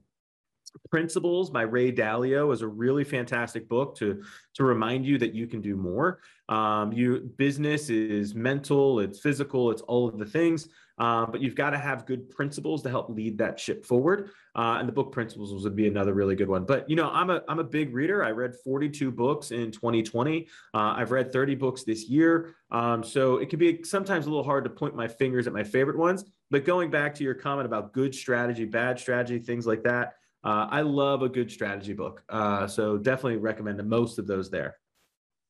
Principles 0.91 1.51
by 1.51 1.63
Ray 1.63 1.93
Dalio 1.93 2.53
is 2.53 2.63
a 2.63 2.69
really 2.69 3.05
fantastic 3.05 3.69
book 3.69 3.97
to 3.97 4.23
to 4.55 4.65
remind 4.65 5.07
you 5.07 5.19
that 5.19 5.35
you 5.35 5.47
can 5.47 5.61
do 5.61 5.77
more. 5.77 6.21
Um, 6.49 6.93
you 6.93 7.33
business 7.37 7.91
is 7.91 8.35
mental, 8.35 9.01
it's 9.01 9.21
physical, 9.21 9.71
it's 9.71 9.83
all 9.83 10.09
of 10.09 10.19
the 10.19 10.27
things, 10.27 10.69
um, 10.99 11.31
but 11.31 11.41
you've 11.41 11.55
got 11.55 11.71
to 11.71 11.79
have 11.79 12.07
good 12.07 12.29
principles 12.29 12.83
to 12.83 12.91
help 12.91 13.09
lead 13.09 13.39
that 13.39 13.59
ship 13.59 13.87
forward. 13.87 14.31
Uh, 14.55 14.77
and 14.79 14.89
the 14.89 14.93
book 14.93 15.13
Principles 15.13 15.63
would 15.63 15.77
be 15.77 15.87
another 15.87 16.13
really 16.13 16.35
good 16.35 16.49
one. 16.49 16.65
But 16.65 16.91
you 16.91 16.97
know, 16.97 17.09
I'm 17.11 17.31
a 17.31 17.43
I'm 17.49 17.59
a 17.59 17.65
big 17.65 17.95
reader. 17.95 18.23
I 18.25 18.33
read 18.33 18.55
42 18.65 19.11
books 19.11 19.51
in 19.53 19.71
2020. 19.71 20.49
Uh, 20.75 20.79
I've 20.79 21.11
read 21.11 21.33
30 21.33 21.55
books 21.55 21.85
this 21.85 22.09
year. 22.09 22.55
Um, 22.71 23.03
so 23.03 23.39
it 23.39 23.49
can 23.49 23.59
be 23.59 23.83
sometimes 23.85 24.27
a 24.27 24.29
little 24.29 24.45
hard 24.45 24.65
to 24.65 24.71
point 24.71 24.95
my 24.95 25.09
fingers 25.09 25.47
at 25.47 25.53
my 25.53 25.65
favorite 25.65 25.97
ones. 25.97 26.25
But 26.51 26.65
going 26.65 26.91
back 26.91 27.15
to 27.15 27.25
your 27.25 27.35
comment 27.35 27.67
about 27.67 27.93
good 27.93 28.15
strategy, 28.15 28.65
bad 28.65 28.99
strategy, 28.99 29.39
things 29.39 29.67
like 29.67 29.85
that. 29.85 30.15
Uh, 30.43 30.67
I 30.71 30.81
love 30.81 31.23
a 31.23 31.29
good 31.29 31.51
strategy 31.51 31.93
book. 31.93 32.23
Uh, 32.29 32.67
so 32.67 32.97
definitely 32.97 33.37
recommend 33.37 33.79
the 33.79 33.85
most 33.85 34.19
of 34.19 34.27
those 34.27 34.51
there. 34.51 34.77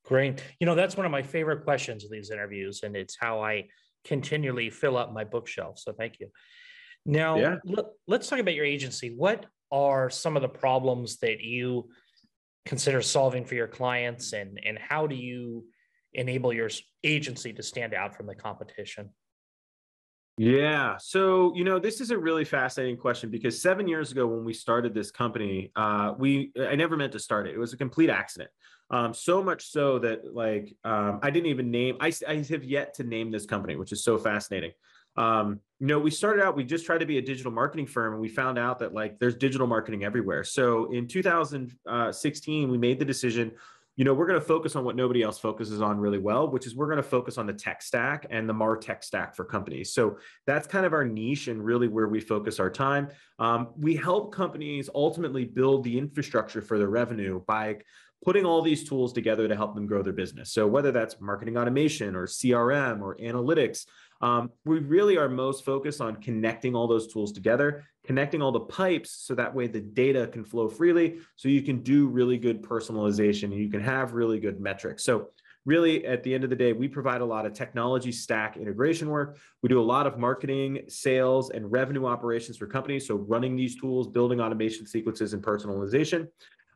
Great. 0.03 0.43
You 0.59 0.65
know, 0.65 0.75
that's 0.75 0.97
one 0.97 1.05
of 1.05 1.11
my 1.11 1.21
favorite 1.21 1.63
questions 1.63 2.03
in 2.03 2.11
these 2.11 2.31
interviews, 2.31 2.81
and 2.83 2.95
it's 2.95 3.15
how 3.19 3.41
I 3.41 3.67
continually 4.03 4.69
fill 4.69 4.97
up 4.97 5.13
my 5.13 5.23
bookshelf. 5.23 5.79
So 5.79 5.93
thank 5.93 6.19
you. 6.19 6.27
Now, 7.05 7.37
yeah. 7.37 7.55
let, 7.63 7.85
let's 8.07 8.27
talk 8.27 8.39
about 8.39 8.55
your 8.55 8.65
agency. 8.65 9.13
What 9.15 9.45
are 9.71 10.09
some 10.09 10.35
of 10.35 10.41
the 10.41 10.49
problems 10.49 11.17
that 11.19 11.39
you 11.39 11.89
consider 12.65 13.01
solving 13.01 13.45
for 13.45 13.55
your 13.55 13.67
clients, 13.67 14.33
and, 14.33 14.59
and 14.65 14.77
how 14.77 15.07
do 15.07 15.15
you 15.15 15.65
enable 16.13 16.51
your 16.51 16.69
agency 17.03 17.53
to 17.53 17.63
stand 17.63 17.93
out 17.93 18.15
from 18.15 18.27
the 18.27 18.35
competition? 18.35 19.11
Yeah. 20.41 20.97
So, 20.97 21.53
you 21.55 21.63
know, 21.63 21.77
this 21.77 22.01
is 22.01 22.09
a 22.09 22.17
really 22.17 22.45
fascinating 22.45 22.97
question 22.97 23.29
because 23.29 23.61
seven 23.61 23.87
years 23.87 24.11
ago, 24.11 24.25
when 24.25 24.43
we 24.43 24.53
started 24.53 24.91
this 24.91 25.11
company, 25.11 25.71
uh, 25.75 26.15
we 26.17 26.51
I 26.59 26.73
never 26.75 26.97
meant 26.97 27.11
to 27.11 27.19
start 27.19 27.45
it. 27.45 27.53
It 27.53 27.59
was 27.59 27.73
a 27.73 27.77
complete 27.77 28.09
accident. 28.09 28.49
Um, 28.89 29.13
so 29.13 29.43
much 29.43 29.67
so 29.67 29.99
that 29.99 30.33
like 30.33 30.75
um, 30.83 31.19
I 31.21 31.29
didn't 31.29 31.45
even 31.45 31.69
name. 31.69 31.97
I, 32.01 32.11
I 32.27 32.37
have 32.37 32.63
yet 32.63 32.95
to 32.95 33.03
name 33.03 33.29
this 33.29 33.45
company, 33.45 33.75
which 33.75 33.91
is 33.91 34.03
so 34.03 34.17
fascinating. 34.17 34.71
Um, 35.15 35.59
you 35.79 35.85
know, 35.85 35.99
we 35.99 36.09
started 36.09 36.43
out. 36.43 36.55
We 36.55 36.63
just 36.63 36.87
tried 36.87 37.01
to 37.01 37.05
be 37.05 37.19
a 37.19 37.21
digital 37.21 37.51
marketing 37.51 37.85
firm, 37.85 38.13
and 38.13 38.21
we 38.21 38.27
found 38.27 38.57
out 38.57 38.79
that 38.79 38.95
like 38.95 39.19
there's 39.19 39.35
digital 39.35 39.67
marketing 39.67 40.05
everywhere. 40.05 40.43
So 40.43 40.91
in 40.91 41.07
2016, 41.07 42.71
we 42.71 42.77
made 42.79 42.97
the 42.97 43.05
decision 43.05 43.51
you 43.97 44.05
know, 44.05 44.13
we're 44.13 44.27
going 44.27 44.39
to 44.39 44.45
focus 44.45 44.75
on 44.75 44.85
what 44.85 44.95
nobody 44.95 45.21
else 45.21 45.37
focuses 45.37 45.81
on 45.81 45.99
really 45.99 46.17
well, 46.17 46.49
which 46.49 46.65
is 46.65 46.75
we're 46.75 46.87
going 46.87 46.97
to 46.97 47.03
focus 47.03 47.37
on 47.37 47.45
the 47.45 47.53
tech 47.53 47.81
stack 47.81 48.25
and 48.29 48.47
the 48.47 48.53
martech 48.53 49.03
stack 49.03 49.35
for 49.35 49.43
companies. 49.43 49.93
So 49.93 50.17
that's 50.47 50.65
kind 50.65 50.85
of 50.85 50.93
our 50.93 51.03
niche 51.03 51.47
and 51.49 51.63
really 51.63 51.87
where 51.87 52.07
we 52.07 52.21
focus 52.21 52.59
our 52.59 52.69
time. 52.69 53.09
Um, 53.37 53.69
we 53.77 53.95
help 53.95 54.33
companies 54.33 54.89
ultimately 54.95 55.45
build 55.45 55.83
the 55.83 55.97
infrastructure 55.97 56.61
for 56.61 56.77
their 56.77 56.89
revenue 56.89 57.41
by 57.45 57.77
putting 58.23 58.45
all 58.45 58.61
these 58.61 58.87
tools 58.87 59.13
together 59.13 59.47
to 59.47 59.55
help 59.55 59.75
them 59.75 59.87
grow 59.87 60.03
their 60.03 60.13
business. 60.13 60.53
So 60.53 60.67
whether 60.67 60.91
that's 60.91 61.19
marketing 61.19 61.57
automation 61.57 62.15
or 62.15 62.27
CRM 62.27 63.01
or 63.01 63.17
analytics, 63.17 63.85
um, 64.21 64.51
we 64.65 64.79
really 64.79 65.17
are 65.17 65.27
most 65.27 65.65
focused 65.65 66.01
on 66.01 66.15
connecting 66.17 66.75
all 66.75 66.87
those 66.87 67.11
tools 67.11 67.31
together, 67.31 67.83
connecting 68.05 68.41
all 68.41 68.51
the 68.51 68.59
pipes 68.59 69.11
so 69.11 69.35
that 69.35 69.53
way 69.53 69.67
the 69.67 69.81
data 69.81 70.27
can 70.27 70.43
flow 70.43 70.69
freely 70.69 71.19
so 71.35 71.49
you 71.49 71.61
can 71.61 71.81
do 71.81 72.07
really 72.07 72.37
good 72.37 72.61
personalization 72.61 73.45
and 73.45 73.55
you 73.55 73.69
can 73.69 73.81
have 73.81 74.13
really 74.13 74.39
good 74.39 74.59
metrics. 74.59 75.03
So 75.03 75.29
really 75.65 76.05
at 76.05 76.23
the 76.23 76.33
end 76.33 76.43
of 76.43 76.49
the 76.49 76.55
day, 76.55 76.73
we 76.73 76.87
provide 76.87 77.21
a 77.21 77.25
lot 77.25 77.45
of 77.45 77.53
technology 77.53 78.11
stack 78.11 78.57
integration 78.57 79.09
work. 79.09 79.37
We 79.61 79.69
do 79.69 79.79
a 79.79 79.83
lot 79.83 80.07
of 80.07 80.17
marketing, 80.17 80.81
sales, 80.87 81.51
and 81.51 81.71
revenue 81.71 82.05
operations 82.05 82.57
for 82.57 82.67
companies. 82.67 83.07
So 83.07 83.15
running 83.15 83.55
these 83.55 83.79
tools, 83.79 84.07
building 84.07 84.39
automation 84.39 84.87
sequences, 84.87 85.33
and 85.33 85.43
personalization. 85.43 86.27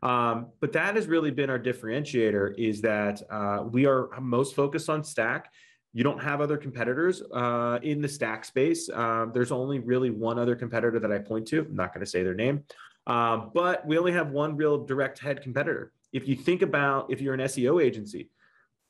Um, 0.03 0.47
but 0.59 0.71
that 0.73 0.95
has 0.95 1.07
really 1.07 1.31
been 1.31 1.49
our 1.49 1.57
differentiator 1.57 2.53
is 2.59 2.81
that 2.81 3.23
uh, 3.31 3.63
we 3.63 3.87
are 3.87 4.09
most 4.19 4.55
focused 4.55 4.89
on 4.89 5.03
stack. 5.03 5.51
You 5.95 6.03
don't 6.03 6.21
have 6.21 6.41
other 6.41 6.57
competitors 6.57 7.23
uh, 7.33 7.79
in 7.81 8.01
the 8.01 8.09
stack 8.09 8.43
space. 8.43 8.89
Um, 8.89 9.31
there's 9.33 9.53
only 9.53 9.79
really 9.79 10.09
one 10.09 10.37
other 10.37 10.53
competitor 10.53 10.99
that 10.99 11.09
I 11.09 11.19
point 11.19 11.47
to. 11.47 11.61
I'm 11.61 11.73
not 11.73 11.93
going 11.93 12.03
to 12.03 12.09
say 12.09 12.21
their 12.21 12.33
name, 12.33 12.65
um, 13.07 13.51
but 13.53 13.87
we 13.87 13.97
only 13.97 14.11
have 14.11 14.31
one 14.31 14.57
real 14.57 14.83
direct 14.83 15.19
head 15.19 15.41
competitor. 15.41 15.93
If 16.11 16.27
you 16.27 16.35
think 16.35 16.63
about 16.63 17.13
if 17.13 17.21
you're 17.21 17.33
an 17.33 17.39
SEO 17.39 17.81
agency, 17.81 18.29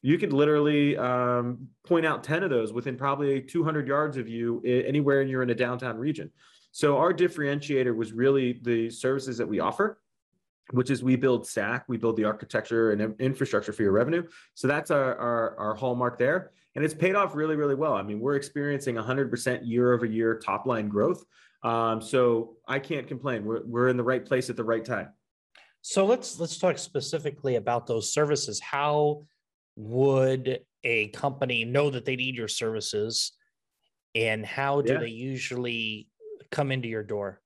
you 0.01 0.17
could 0.17 0.33
literally 0.33 0.97
um, 0.97 1.67
point 1.85 2.07
out 2.07 2.23
10 2.23 2.41
of 2.41 2.49
those 2.49 2.73
within 2.73 2.97
probably 2.97 3.39
200 3.39 3.87
yards 3.87 4.17
of 4.17 4.27
you 4.27 4.63
anywhere 4.63 5.21
you're 5.21 5.43
in 5.43 5.51
a 5.51 5.55
downtown 5.55 5.99
region. 5.99 6.31
So 6.71 6.97
our 6.97 7.13
differentiator 7.13 7.95
was 7.95 8.13
really 8.13 8.59
the 8.63 8.89
services 8.89 9.37
that 9.37 9.47
we 9.47 9.59
offer 9.59 9.99
which 10.71 10.89
is 10.89 11.03
we 11.03 11.15
build 11.15 11.45
stack, 11.47 11.85
we 11.87 11.97
build 11.97 12.17
the 12.17 12.23
architecture 12.23 12.91
and 12.91 13.19
infrastructure 13.19 13.71
for 13.71 13.83
your 13.83 13.91
revenue. 13.91 14.23
So 14.55 14.67
that's 14.67 14.91
our, 14.91 15.15
our, 15.15 15.57
our 15.59 15.75
hallmark 15.75 16.17
there. 16.17 16.51
And 16.75 16.83
it's 16.83 16.93
paid 16.93 17.15
off 17.15 17.35
really, 17.35 17.55
really 17.55 17.75
well. 17.75 17.93
I 17.93 18.01
mean, 18.01 18.19
we're 18.19 18.35
experiencing 18.35 18.95
100% 18.95 19.59
year 19.63 19.93
over 19.93 20.05
year 20.05 20.37
top 20.37 20.65
line 20.65 20.89
growth. 20.89 21.23
Um, 21.63 22.01
so 22.01 22.57
I 22.67 22.79
can't 22.79 23.07
complain. 23.07 23.45
We're, 23.45 23.63
we're 23.65 23.87
in 23.87 23.97
the 23.97 24.03
right 24.03 24.25
place 24.25 24.49
at 24.49 24.57
the 24.57 24.63
right 24.63 24.83
time. 24.83 25.09
So 25.81 26.05
let's 26.05 26.39
let's 26.39 26.57
talk 26.57 26.79
specifically 26.79 27.57
about 27.57 27.85
those 27.85 28.11
services. 28.11 28.59
How 28.59 29.23
would 29.75 30.61
a 30.83 31.09
company 31.09 31.63
know 31.63 31.91
that 31.91 32.05
they 32.05 32.15
need 32.15 32.35
your 32.35 32.47
services, 32.47 33.33
and 34.15 34.43
how 34.43 34.81
do 34.81 34.93
yeah. 34.93 34.99
they 34.99 35.09
usually 35.09 36.07
come 36.49 36.71
into 36.71 36.87
your 36.87 37.03
door? 37.03 37.39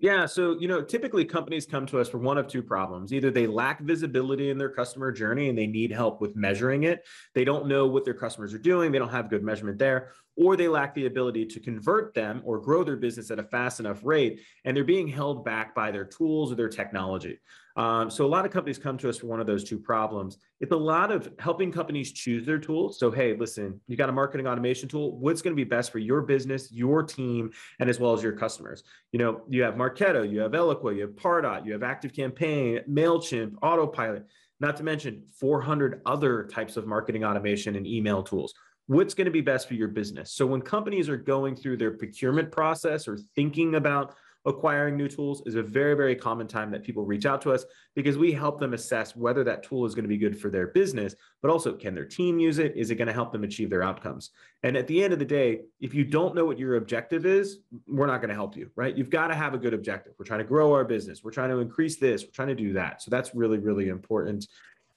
Yeah. 0.00 0.24
So, 0.24 0.58
you 0.58 0.68
know, 0.68 0.80
typically 0.80 1.24
companies 1.26 1.66
come 1.66 1.84
to 1.86 2.00
us 2.00 2.08
for 2.08 2.16
one 2.16 2.38
of 2.38 2.48
two 2.48 2.62
problems. 2.62 3.12
Either 3.12 3.30
they 3.30 3.46
lack 3.46 3.80
visibility 3.82 4.48
in 4.48 4.56
their 4.56 4.70
customer 4.70 5.12
journey 5.12 5.50
and 5.50 5.58
they 5.58 5.66
need 5.66 5.92
help 5.92 6.18
with 6.18 6.34
measuring 6.34 6.84
it. 6.84 7.04
They 7.34 7.44
don't 7.44 7.66
know 7.66 7.86
what 7.86 8.06
their 8.06 8.14
customers 8.14 8.54
are 8.54 8.58
doing. 8.58 8.90
They 8.90 8.98
don't 8.98 9.10
have 9.10 9.28
good 9.28 9.42
measurement 9.42 9.78
there, 9.78 10.12
or 10.34 10.56
they 10.56 10.66
lack 10.66 10.94
the 10.94 11.04
ability 11.04 11.44
to 11.44 11.60
convert 11.60 12.14
them 12.14 12.40
or 12.42 12.58
grow 12.58 12.84
their 12.84 12.96
business 12.96 13.30
at 13.30 13.38
a 13.38 13.42
fast 13.44 13.80
enough 13.80 14.00
rate. 14.02 14.40
And 14.64 14.74
they're 14.74 14.82
being 14.82 15.08
held 15.08 15.44
back 15.44 15.74
by 15.74 15.90
their 15.90 16.06
tools 16.06 16.50
or 16.50 16.54
their 16.54 16.70
technology. 16.70 17.38
Um, 17.76 18.10
so 18.10 18.26
a 18.26 18.28
lot 18.28 18.44
of 18.44 18.50
companies 18.50 18.78
come 18.78 18.98
to 18.98 19.08
us 19.08 19.18
for 19.18 19.26
one 19.26 19.40
of 19.40 19.46
those 19.46 19.64
two 19.64 19.78
problems. 19.78 20.38
It's 20.60 20.72
a 20.72 20.76
lot 20.76 21.10
of 21.10 21.32
helping 21.38 21.72
companies 21.72 22.12
choose 22.12 22.44
their 22.44 22.58
tools. 22.58 22.98
So, 22.98 23.10
hey, 23.10 23.34
listen, 23.36 23.80
you 23.86 23.96
got 23.96 24.08
a 24.08 24.12
marketing 24.12 24.46
automation 24.46 24.88
tool. 24.88 25.18
What's 25.18 25.42
going 25.42 25.52
to 25.52 25.56
be 25.56 25.68
best 25.68 25.90
for 25.90 25.98
your 25.98 26.22
business, 26.22 26.70
your 26.70 27.02
team, 27.02 27.50
and 27.80 27.88
as 27.88 27.98
well 27.98 28.12
as 28.12 28.22
your 28.22 28.32
customers? 28.32 28.84
You 29.12 29.18
know, 29.18 29.42
you 29.48 29.62
have 29.62 29.74
Marketo, 29.74 30.30
you 30.30 30.40
have 30.40 30.52
Eloqua, 30.52 30.94
you 30.94 31.02
have 31.02 31.12
Pardot, 31.12 31.64
you 31.64 31.72
have 31.72 31.82
Active 31.82 32.12
Campaign, 32.12 32.80
Mailchimp, 32.88 33.54
Autopilot. 33.62 34.26
Not 34.60 34.76
to 34.76 34.84
mention 34.84 35.24
400 35.40 36.02
other 36.06 36.44
types 36.44 36.76
of 36.76 36.86
marketing 36.86 37.24
automation 37.24 37.74
and 37.76 37.86
email 37.86 38.22
tools 38.22 38.54
what's 38.86 39.14
going 39.14 39.26
to 39.26 39.30
be 39.30 39.40
best 39.40 39.68
for 39.68 39.74
your 39.74 39.88
business. 39.88 40.32
So 40.32 40.46
when 40.46 40.60
companies 40.60 41.08
are 41.08 41.16
going 41.16 41.56
through 41.56 41.76
their 41.76 41.92
procurement 41.92 42.50
process 42.50 43.06
or 43.06 43.18
thinking 43.34 43.76
about 43.76 44.14
acquiring 44.44 44.96
new 44.96 45.08
tools 45.08 45.42
is 45.46 45.54
a 45.54 45.62
very, 45.62 45.94
very 45.94 46.16
common 46.16 46.48
time 46.48 46.70
that 46.70 46.82
people 46.82 47.04
reach 47.04 47.26
out 47.26 47.40
to 47.42 47.52
us 47.52 47.64
because 47.94 48.18
we 48.18 48.32
help 48.32 48.58
them 48.58 48.74
assess 48.74 49.14
whether 49.14 49.44
that 49.44 49.62
tool 49.62 49.86
is 49.86 49.94
going 49.94 50.04
to 50.04 50.08
be 50.08 50.18
good 50.18 50.38
for 50.38 50.50
their 50.50 50.68
business, 50.68 51.14
but 51.40 51.50
also 51.50 51.72
can 51.72 51.94
their 51.94 52.04
team 52.04 52.38
use 52.38 52.58
it? 52.58 52.74
Is 52.76 52.90
it 52.90 52.96
going 52.96 53.06
to 53.06 53.14
help 53.14 53.32
them 53.32 53.44
achieve 53.44 53.70
their 53.70 53.82
outcomes? 53.82 54.30
And 54.62 54.76
at 54.76 54.86
the 54.86 55.02
end 55.02 55.12
of 55.12 55.18
the 55.18 55.24
day, 55.24 55.60
if 55.80 55.94
you 55.94 56.04
don't 56.04 56.34
know 56.34 56.44
what 56.44 56.58
your 56.58 56.76
objective 56.76 57.24
is, 57.24 57.58
we're 57.86 58.06
not 58.06 58.18
going 58.18 58.30
to 58.30 58.34
help 58.34 58.56
you, 58.56 58.70
right? 58.74 58.96
You've 58.96 59.10
got 59.10 59.28
to 59.28 59.34
have 59.34 59.54
a 59.54 59.58
good 59.58 59.74
objective. 59.74 60.14
We're 60.18 60.26
trying 60.26 60.40
to 60.40 60.44
grow 60.44 60.72
our 60.72 60.84
business. 60.84 61.22
We're 61.22 61.30
trying 61.30 61.50
to 61.50 61.58
increase 61.58 61.96
this. 61.96 62.24
We're 62.24 62.32
trying 62.32 62.48
to 62.48 62.54
do 62.54 62.72
that. 62.72 63.02
So 63.02 63.10
that's 63.10 63.34
really, 63.34 63.58
really 63.58 63.88
important 63.88 64.46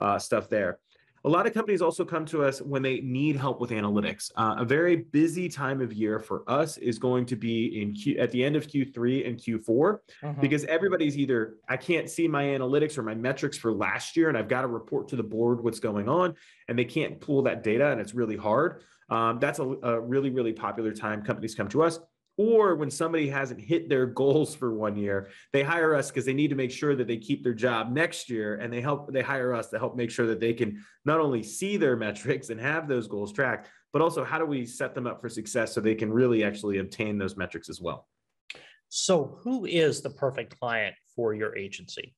uh, 0.02 0.18
stuff 0.18 0.50
there. 0.50 0.80
A 1.26 1.30
lot 1.30 1.48
of 1.48 1.56
companies 1.56 1.82
also 1.82 2.06
come 2.06 2.24
to 2.28 2.44
us 2.44 2.62
when 2.62 2.84
they 2.84 3.02
need 3.02 3.36
help 3.36 3.60
with 3.60 3.72
analytics. 3.72 4.32
Uh, 4.36 4.58
a 4.60 4.64
very 4.64 4.96
busy 4.96 5.50
time 5.50 5.82
of 5.82 5.92
year 5.92 6.20
for 6.20 6.44
us 6.48 6.78
is 6.78 7.00
going 7.00 7.26
to 7.26 7.36
be 7.36 7.82
in 7.82 7.94
Q, 7.96 8.20
at 8.20 8.30
the 8.30 8.44
end 8.44 8.56
of 8.56 8.68
Q3 8.68 9.28
and 9.28 9.40
Q4 9.40 9.96
uh-huh. 9.96 10.34
because 10.40 10.66
everybody's 10.66 11.18
either 11.18 11.56
I 11.68 11.78
can't 11.78 12.12
see 12.12 12.28
my 12.28 12.44
analytics 12.44 12.96
or 13.00 13.02
my 13.02 13.16
metrics 13.16 13.58
for 13.58 13.74
last 13.74 14.16
year 14.16 14.30
and 14.30 14.38
I've 14.38 14.48
got 14.48 14.62
to 14.62 14.68
report 14.68 15.08
to 15.10 15.16
the 15.16 15.24
board 15.24 15.64
what's 15.64 15.80
going 15.80 16.08
on 16.08 16.36
and 16.68 16.78
they 16.78 16.86
can't 16.86 17.20
pull 17.20 17.42
that 17.42 17.64
data 17.64 17.92
and 17.92 18.00
it's 18.00 18.14
really 18.14 18.38
hard. 18.38 18.84
Um, 19.10 19.40
that's 19.40 19.58
a, 19.58 19.64
a 19.64 20.00
really 20.00 20.30
really 20.30 20.54
popular 20.54 20.92
time 20.92 21.24
companies 21.24 21.56
come 21.56 21.70
to 21.70 21.82
us 21.82 22.00
or 22.38 22.76
when 22.76 22.92
somebody 22.92 23.30
hasn't 23.30 23.60
hit 23.60 23.88
their 23.88 24.06
goals 24.06 24.54
for 24.54 24.74
one 24.74 24.96
year 24.96 25.30
they 25.54 25.64
hire 25.64 25.96
us 25.96 26.10
because 26.10 26.26
they 26.26 26.34
need 26.34 26.50
to 26.50 26.56
make 26.56 26.72
sure 26.72 26.96
that 26.96 27.08
they 27.08 27.18
keep 27.18 27.44
their 27.44 27.54
job 27.54 27.92
next 27.92 28.30
year 28.30 28.56
and 28.56 28.72
they 28.72 28.82
help 28.82 29.12
they 29.12 29.22
hire 29.22 29.54
us 29.54 29.70
to 29.70 29.80
help 29.80 29.96
make 29.96 30.12
sure 30.12 30.28
that 30.28 30.40
they 30.40 30.54
can 30.54 30.84
not 31.06 31.20
only 31.20 31.42
see 31.42 31.78
their 31.78 31.96
metrics 32.06 32.50
and 32.50 32.60
have 32.60 32.88
those 32.88 33.08
goals 33.08 33.32
tracked 33.32 33.70
but 33.96 34.02
also 34.02 34.26
how 34.26 34.38
do 34.38 34.46
we 34.46 34.66
set 34.66 34.94
them 34.94 35.08
up 35.08 35.22
for 35.22 35.30
success 35.30 35.74
so 35.74 35.80
they 35.80 35.96
can 35.96 36.12
really 36.12 36.44
actually 36.44 36.80
obtain 36.80 37.18
those 37.18 37.38
metrics 37.38 37.70
as 37.70 37.80
well? 37.80 38.10
So 38.90 39.40
who 39.42 39.64
is 39.64 40.02
the 40.02 40.10
perfect 40.10 40.60
client 40.60 40.98
for 41.16 41.34
your 41.34 41.56
agency 41.56 42.14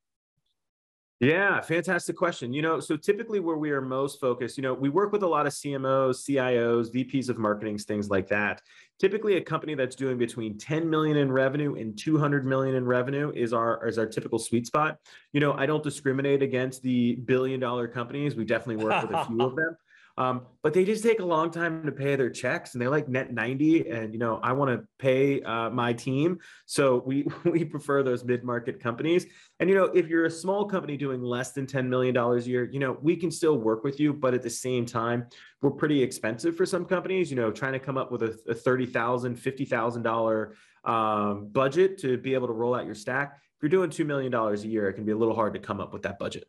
yeah, 1.19 1.59
fantastic 1.61 2.15
question. 2.15 2.53
You 2.53 2.61
know, 2.61 2.79
so 2.79 2.95
typically 2.95 3.39
where 3.39 3.57
we 3.57 3.71
are 3.71 3.81
most 3.81 4.19
focused, 4.19 4.55
you 4.55 4.61
know, 4.61 4.75
we 4.75 4.89
work 4.89 5.11
with 5.11 5.23
a 5.23 5.27
lot 5.27 5.47
of 5.47 5.53
CMOs, 5.53 6.29
CIOs, 6.29 6.93
VPs 6.93 7.29
of 7.29 7.39
marketing, 7.39 7.79
things 7.79 8.09
like 8.09 8.27
that. 8.27 8.61
Typically 8.99 9.37
a 9.37 9.41
company 9.41 9.73
that's 9.73 9.95
doing 9.95 10.19
between 10.19 10.59
10 10.59 10.87
million 10.87 11.17
in 11.17 11.31
revenue 11.31 11.73
and 11.75 11.97
200 11.97 12.45
million 12.45 12.75
in 12.75 12.85
revenue 12.85 13.31
is 13.35 13.51
our 13.51 13.87
is 13.87 13.97
our 13.97 14.05
typical 14.05 14.37
sweet 14.37 14.67
spot. 14.67 14.97
You 15.33 15.39
know, 15.39 15.53
I 15.53 15.65
don't 15.65 15.83
discriminate 15.83 16.43
against 16.43 16.83
the 16.83 17.15
billion 17.15 17.59
dollar 17.59 17.87
companies. 17.87 18.35
We 18.35 18.45
definitely 18.45 18.85
work 18.85 19.01
with 19.01 19.17
a 19.17 19.25
few 19.25 19.41
of 19.41 19.55
them. 19.55 19.75
Um, 20.17 20.47
but 20.63 20.73
they 20.73 20.83
just 20.83 21.03
take 21.03 21.19
a 21.19 21.25
long 21.25 21.51
time 21.51 21.85
to 21.85 21.91
pay 21.91 22.15
their 22.15 22.31
checks 22.31 22.73
and 22.73 22.81
they 22.81 22.87
like 22.87 23.07
net 23.07 23.31
90 23.31 23.89
and 23.89 24.13
you 24.13 24.19
know 24.19 24.39
i 24.41 24.51
want 24.51 24.71
to 24.71 24.87
pay 24.97 25.41
uh, 25.43 25.69
my 25.69 25.93
team. 25.93 26.39
So 26.65 27.03
we 27.05 27.27
we 27.45 27.63
prefer 27.63 28.03
those 28.03 28.23
mid-market 28.23 28.79
companies. 28.79 29.25
And 29.59 29.69
you 29.69 29.75
know 29.75 29.85
if 29.85 30.07
you're 30.07 30.25
a 30.25 30.31
small 30.31 30.65
company 30.65 30.97
doing 30.97 31.21
less 31.21 31.51
than 31.51 31.67
10 31.67 31.89
million 31.89 32.13
dollars 32.13 32.47
a 32.47 32.49
year 32.49 32.69
you 32.71 32.79
know 32.79 32.97
we 33.01 33.15
can 33.15 33.29
still 33.31 33.57
work 33.57 33.83
with 33.83 33.99
you 33.99 34.13
but 34.13 34.33
at 34.33 34.41
the 34.41 34.49
same 34.49 34.85
time 34.85 35.27
we're 35.61 35.71
pretty 35.71 36.01
expensive 36.01 36.55
for 36.55 36.65
some 36.65 36.85
companies 36.85 37.29
you 37.29 37.35
know 37.35 37.51
trying 37.51 37.73
to 37.73 37.79
come 37.79 37.97
up 37.97 38.11
with 38.11 38.23
a, 38.23 38.37
a 38.47 38.55
30000 38.55 39.35
50000 39.35 40.01
dollar 40.01 40.55
um, 40.83 41.49
budget 41.49 41.97
to 41.99 42.17
be 42.17 42.33
able 42.33 42.47
to 42.47 42.53
roll 42.53 42.73
out 42.73 42.85
your 42.85 42.95
stack. 42.95 43.39
If 43.57 43.63
you're 43.63 43.69
doing 43.69 43.89
$2 43.89 44.05
million 44.05 44.33
a 44.33 44.55
year 44.57 44.89
it 44.89 44.93
can 44.93 45.05
be 45.05 45.11
a 45.11 45.17
little 45.17 45.35
hard 45.35 45.53
to 45.53 45.59
come 45.59 45.79
up 45.79 45.93
with 45.93 46.03
that 46.03 46.17
budget 46.17 46.47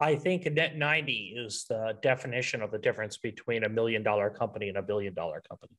I 0.00 0.16
think 0.16 0.44
net 0.52 0.76
90 0.76 1.34
is 1.36 1.66
the 1.68 1.96
definition 2.02 2.62
of 2.62 2.70
the 2.70 2.78
difference 2.78 3.16
between 3.16 3.64
a 3.64 3.68
million 3.68 4.02
dollar 4.02 4.30
company 4.30 4.68
and 4.68 4.76
a 4.76 4.82
billion 4.82 5.14
dollar 5.14 5.42
company. 5.48 5.72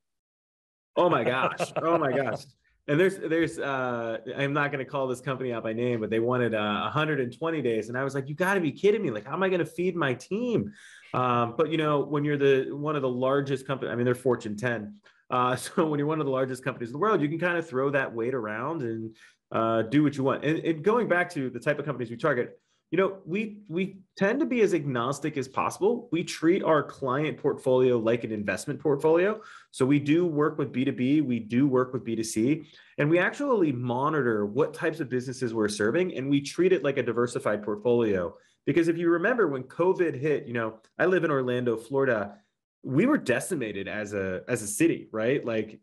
Oh 0.95 1.09
my 1.09 1.23
gosh. 1.23 1.59
Oh 1.81 1.97
my 1.97 2.11
gosh. 2.11 2.43
And 2.87 2.99
there's, 2.99 3.17
there's, 3.17 3.57
uh, 3.57 4.19
I'm 4.37 4.53
not 4.53 4.71
going 4.71 4.83
to 4.83 4.89
call 4.89 5.07
this 5.07 5.19
company 5.19 5.51
out 5.51 5.63
by 5.63 5.73
name, 5.73 5.99
but 5.99 6.11
they 6.11 6.19
wanted 6.19 6.53
uh, 6.53 6.81
120 6.83 7.61
days. 7.63 7.89
And 7.89 7.97
I 7.97 8.03
was 8.03 8.13
like, 8.13 8.29
you 8.29 8.35
got 8.35 8.53
to 8.53 8.59
be 8.59 8.71
kidding 8.71 9.01
me. 9.01 9.09
Like, 9.09 9.25
how 9.25 9.33
am 9.33 9.41
I 9.41 9.49
going 9.49 9.59
to 9.59 9.65
feed 9.65 9.95
my 9.95 10.13
team? 10.13 10.71
Um, 11.13 11.55
but 11.57 11.71
you 11.71 11.77
know, 11.77 12.01
when 12.01 12.23
you're 12.23 12.37
the, 12.37 12.75
one 12.75 12.95
of 12.95 13.01
the 13.01 13.09
largest 13.09 13.65
company, 13.65 13.91
I 13.91 13.95
mean, 13.95 14.05
they're 14.05 14.13
Fortune 14.13 14.55
10. 14.55 14.95
Uh, 15.31 15.55
so 15.55 15.87
when 15.87 15.97
you're 15.97 16.07
one 16.07 16.19
of 16.19 16.25
the 16.27 16.31
largest 16.31 16.63
companies 16.63 16.89
in 16.89 16.93
the 16.93 16.99
world, 16.99 17.21
you 17.21 17.27
can 17.27 17.39
kind 17.39 17.57
of 17.57 17.67
throw 17.67 17.89
that 17.89 18.13
weight 18.13 18.35
around 18.35 18.83
and 18.83 19.15
uh, 19.51 19.81
do 19.81 20.03
what 20.03 20.15
you 20.15 20.23
want. 20.23 20.45
And, 20.45 20.59
and 20.59 20.83
going 20.83 21.07
back 21.07 21.31
to 21.31 21.49
the 21.49 21.59
type 21.59 21.79
of 21.79 21.85
companies 21.85 22.11
we 22.11 22.17
target, 22.17 22.59
you 22.91 22.97
know 22.97 23.17
we 23.25 23.59
we 23.67 23.97
tend 24.17 24.39
to 24.39 24.45
be 24.45 24.61
as 24.61 24.73
agnostic 24.73 25.37
as 25.37 25.47
possible. 25.47 26.07
We 26.11 26.23
treat 26.23 26.63
our 26.63 26.83
client 26.83 27.37
portfolio 27.37 27.97
like 27.97 28.23
an 28.23 28.31
investment 28.31 28.79
portfolio. 28.79 29.41
So 29.71 29.85
we 29.85 29.99
do 29.99 30.25
work 30.25 30.57
with 30.57 30.71
b2b 30.71 31.25
we 31.25 31.39
do 31.39 31.67
work 31.67 31.93
with 31.93 32.05
b2c 32.05 32.65
and 32.97 33.09
we 33.09 33.19
actually 33.19 33.71
monitor 33.71 34.45
what 34.45 34.73
types 34.73 34.99
of 34.99 35.09
businesses 35.09 35.53
we're 35.53 35.67
serving 35.67 36.15
and 36.15 36.29
we 36.29 36.41
treat 36.41 36.71
it 36.71 36.83
like 36.83 36.97
a 36.97 37.03
diversified 37.03 37.63
portfolio. 37.63 38.35
Because 38.65 38.87
if 38.87 38.97
you 38.97 39.09
remember 39.09 39.47
when 39.47 39.63
covid 39.63 40.19
hit 40.19 40.47
you 40.47 40.53
know 40.53 40.75
i 40.99 41.05
live 41.05 41.23
in 41.23 41.31
orlando 41.31 41.75
florida 41.75 42.35
we 42.83 43.07
were 43.07 43.17
decimated 43.17 43.87
as 43.87 44.13
a 44.13 44.41
as 44.47 44.61
a 44.61 44.67
city 44.67 45.09
right? 45.11 45.43
Like 45.43 45.79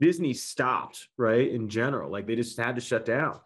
disney 0.00 0.34
stopped 0.34 1.08
right 1.16 1.50
in 1.50 1.68
general. 1.68 2.10
Like 2.10 2.26
they 2.26 2.36
just 2.36 2.58
had 2.58 2.74
to 2.74 2.80
shut 2.80 3.04
down 3.04 3.40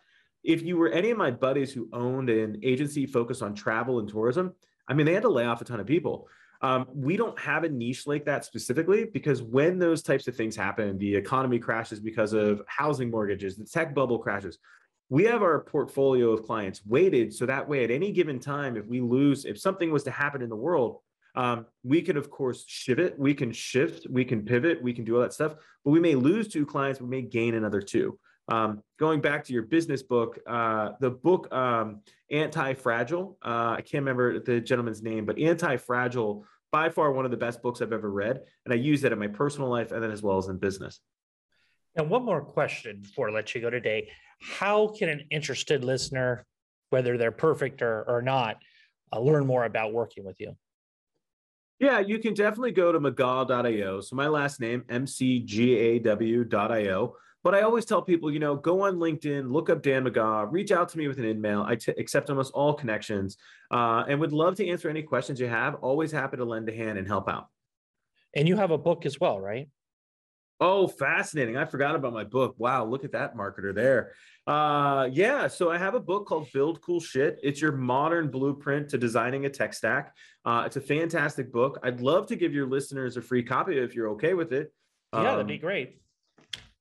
if 0.49 0.63
you 0.63 0.79
were 0.79 0.89
any 0.89 1.11
of 1.11 1.19
my 1.19 1.31
buddies 1.31 1.71
who 1.75 1.91
owned 1.93 2.31
an 2.31 2.59
agency 2.63 3.05
focused 3.05 3.43
on 3.43 3.55
travel 3.55 3.99
and 4.01 4.09
tourism, 4.09 4.55
I 4.89 4.95
mean, 4.95 5.05
they 5.05 5.13
had 5.13 5.23
to 5.25 5.29
lay 5.29 5.45
off 5.45 5.61
a 5.61 5.65
ton 5.65 5.79
of 5.79 5.87
people. 5.87 6.27
Um, 6.63 6.87
we 6.93 7.19
don't 7.19 7.39
have 7.39 7.65
a 7.65 7.69
niche 7.69 8.07
like 8.07 8.25
that 8.25 8.47
specifically 8.47 9.05
because 9.05 9.43
when 9.43 9.79
those 9.79 10.03
types 10.03 10.27
of 10.27 10.35
things 10.35 10.57
happen, 10.57 10.97
the 10.97 11.15
economy 11.15 11.59
crashes 11.59 12.01
because 12.01 12.33
of 12.33 12.63
housing 12.67 13.11
mortgages, 13.11 13.57
the 13.57 13.65
tech 13.67 13.95
bubble 13.95 14.19
crashes. 14.19 14.59
We 15.11 15.25
have 15.25 15.43
our 15.43 15.61
portfolio 15.61 16.33
of 16.33 16.45
clients 16.45 16.81
weighted 16.85 17.35
so 17.35 17.45
that 17.45 17.69
way, 17.69 17.85
at 17.85 17.91
any 17.91 18.11
given 18.11 18.41
time, 18.41 18.77
if 18.77 18.87
we 18.87 19.01
lose, 19.01 19.45
if 19.45 19.61
something 19.61 19.91
was 19.91 20.03
to 20.05 20.11
happen 20.11 20.41
in 20.43 20.49
the 20.49 20.57
world, 20.57 20.93
Um, 21.35 21.67
we 21.85 22.01
can, 22.07 22.17
of 22.17 22.31
course, 22.31 22.65
shift 22.67 23.01
it, 23.07 23.13
we 23.19 23.33
can 23.35 23.53
shift, 23.53 24.07
we 24.11 24.25
can 24.25 24.41
pivot, 24.45 24.83
we 24.83 24.93
can 24.97 25.05
do 25.05 25.15
all 25.15 25.23
that 25.23 25.35
stuff, 25.35 25.55
but 25.85 25.93
we 25.93 26.01
may 26.01 26.17
lose 26.17 26.49
two 26.49 26.67
clients, 26.67 27.01
we 27.01 27.09
may 27.17 27.23
gain 27.23 27.55
another 27.55 27.83
two. 27.83 28.19
Um, 28.49 28.83
going 28.99 29.21
back 29.21 29.45
to 29.45 29.53
your 29.53 29.63
business 29.63 30.03
book, 30.03 30.39
uh, 30.47 30.93
the 31.01 31.11
book 31.11 31.53
um, 31.53 32.01
Anti 32.31 32.75
Fragile, 32.75 33.37
uh, 33.45 33.75
I 33.77 33.83
can't 33.83 34.03
remember 34.03 34.41
the 34.41 34.61
gentleman's 34.61 35.03
name, 35.03 35.27
but 35.27 35.39
Anti 35.39 35.77
Fragile, 35.77 36.45
by 36.73 36.89
far 36.89 37.13
one 37.13 37.25
of 37.25 37.31
the 37.31 37.37
best 37.37 37.63
books 37.63 37.83
I've 37.83 37.93
ever 37.93 38.11
read. 38.11 38.41
And 38.65 38.73
I 38.73 38.77
use 38.77 39.03
that 39.03 39.13
in 39.13 39.19
my 39.19 39.27
personal 39.27 39.69
life 39.69 39.93
and 39.93 40.03
then 40.03 40.11
as 40.11 40.23
well 40.23 40.39
as 40.39 40.49
in 40.49 40.57
business. 40.59 41.01
And 41.97 42.09
one 42.11 42.25
more 42.25 42.41
question 42.43 43.01
before 43.03 43.29
I 43.31 43.33
let 43.33 43.55
you 43.55 43.61
go 43.61 43.71
today. 43.71 44.11
How 44.41 44.89
can 44.89 45.09
an 45.09 45.27
interested 45.31 45.85
listener, 45.85 46.47
whether 46.91 47.19
they're 47.19 47.33
perfect 47.33 47.83
or, 47.83 48.05
or 48.09 48.23
not, 48.23 48.59
uh, 49.13 49.21
learn 49.21 49.47
more 49.47 49.65
about 49.65 49.93
working 49.93 50.25
with 50.25 50.37
you? 50.39 50.57
Yeah, 51.81 52.01
you 52.01 52.19
can 52.19 52.35
definitely 52.35 52.73
go 52.73 52.93
to 52.93 52.99
mcgaw.io. 53.01 54.01
So 54.01 54.17
my 54.17 54.27
last 54.29 54.61
name, 54.61 54.85
M-C-G-A-W.io. 54.89 55.97
But 57.45 57.55
I 57.55 57.63
always 57.63 57.85
tell 57.85 58.03
people, 58.03 58.33
you 58.33 58.41
know, 58.41 58.57
go 58.57 58.83
on 58.83 58.97
LinkedIn, 58.97 59.51
look 59.51 59.71
up 59.71 59.83
Dan 59.83 60.05
McGaw, 60.05 60.51
reach 60.51 60.73
out 60.73 60.89
to 60.91 60.99
me 60.99 61.07
with 61.07 61.19
an 61.19 61.25
email. 61.25 61.63
I 61.63 61.77
t- 61.77 61.95
accept 61.97 62.31
almost 62.31 62.53
all 62.53 62.75
connections 62.75 63.37
uh, 63.71 64.05
and 64.09 64.19
would 64.21 64.33
love 64.33 64.57
to 64.57 64.69
answer 64.69 64.89
any 64.91 65.03
questions 65.03 65.39
you 65.39 65.47
have. 65.47 65.77
Always 65.77 66.11
happy 66.11 66.37
to 66.37 66.45
lend 66.45 66.69
a 66.69 66.75
hand 66.75 66.99
and 66.99 67.07
help 67.07 67.29
out. 67.29 67.47
And 68.35 68.49
you 68.49 68.57
have 68.57 68.73
a 68.73 68.79
book 68.79 69.07
as 69.07 69.21
well, 69.21 69.41
right? 69.41 69.69
Oh, 70.61 70.89
fascinating. 70.89 71.57
I 71.57 71.65
forgot 71.65 71.95
about 71.95 72.13
my 72.13 72.25
book. 72.25 72.57
Wow, 72.59 72.85
look 72.85 73.05
at 73.05 73.13
that 73.13 73.37
marketer 73.37 73.73
there. 73.73 74.13
Uh, 74.45 75.09
yeah, 75.13 75.47
so 75.47 75.71
I 75.71 75.79
have 75.79 75.95
a 75.95 76.01
book 76.01 76.27
called 76.27 76.49
Build 76.53 76.81
Cool 76.81 77.01
Shit. 77.01 77.39
It's 77.45 77.61
your 77.61 77.73
modern 77.73 78.29
blueprint 78.29 78.89
to 78.91 78.99
designing 78.99 79.47
a 79.47 79.51
tech 79.51 79.73
stack. 79.73 80.15
Uh, 80.45 80.65
it's 80.67 80.77
a 80.77 80.81
fantastic 80.81 81.53
book. 81.53 81.79
I'd 81.85 82.01
love 82.01 82.27
to 82.29 82.37
give 82.37 82.53
your 82.53 82.67
listeners 82.67 83.17
a 83.17 83.23
free 83.23 83.45
copy 83.45 83.79
if 83.79 83.95
you're 83.95 84.09
okay 84.11 84.35
with 84.35 84.53
it. 84.53 84.73
Yeah, 85.13 85.23
that'd 85.23 85.47
be 85.47 85.55
um, 85.55 85.61
great. 85.61 86.01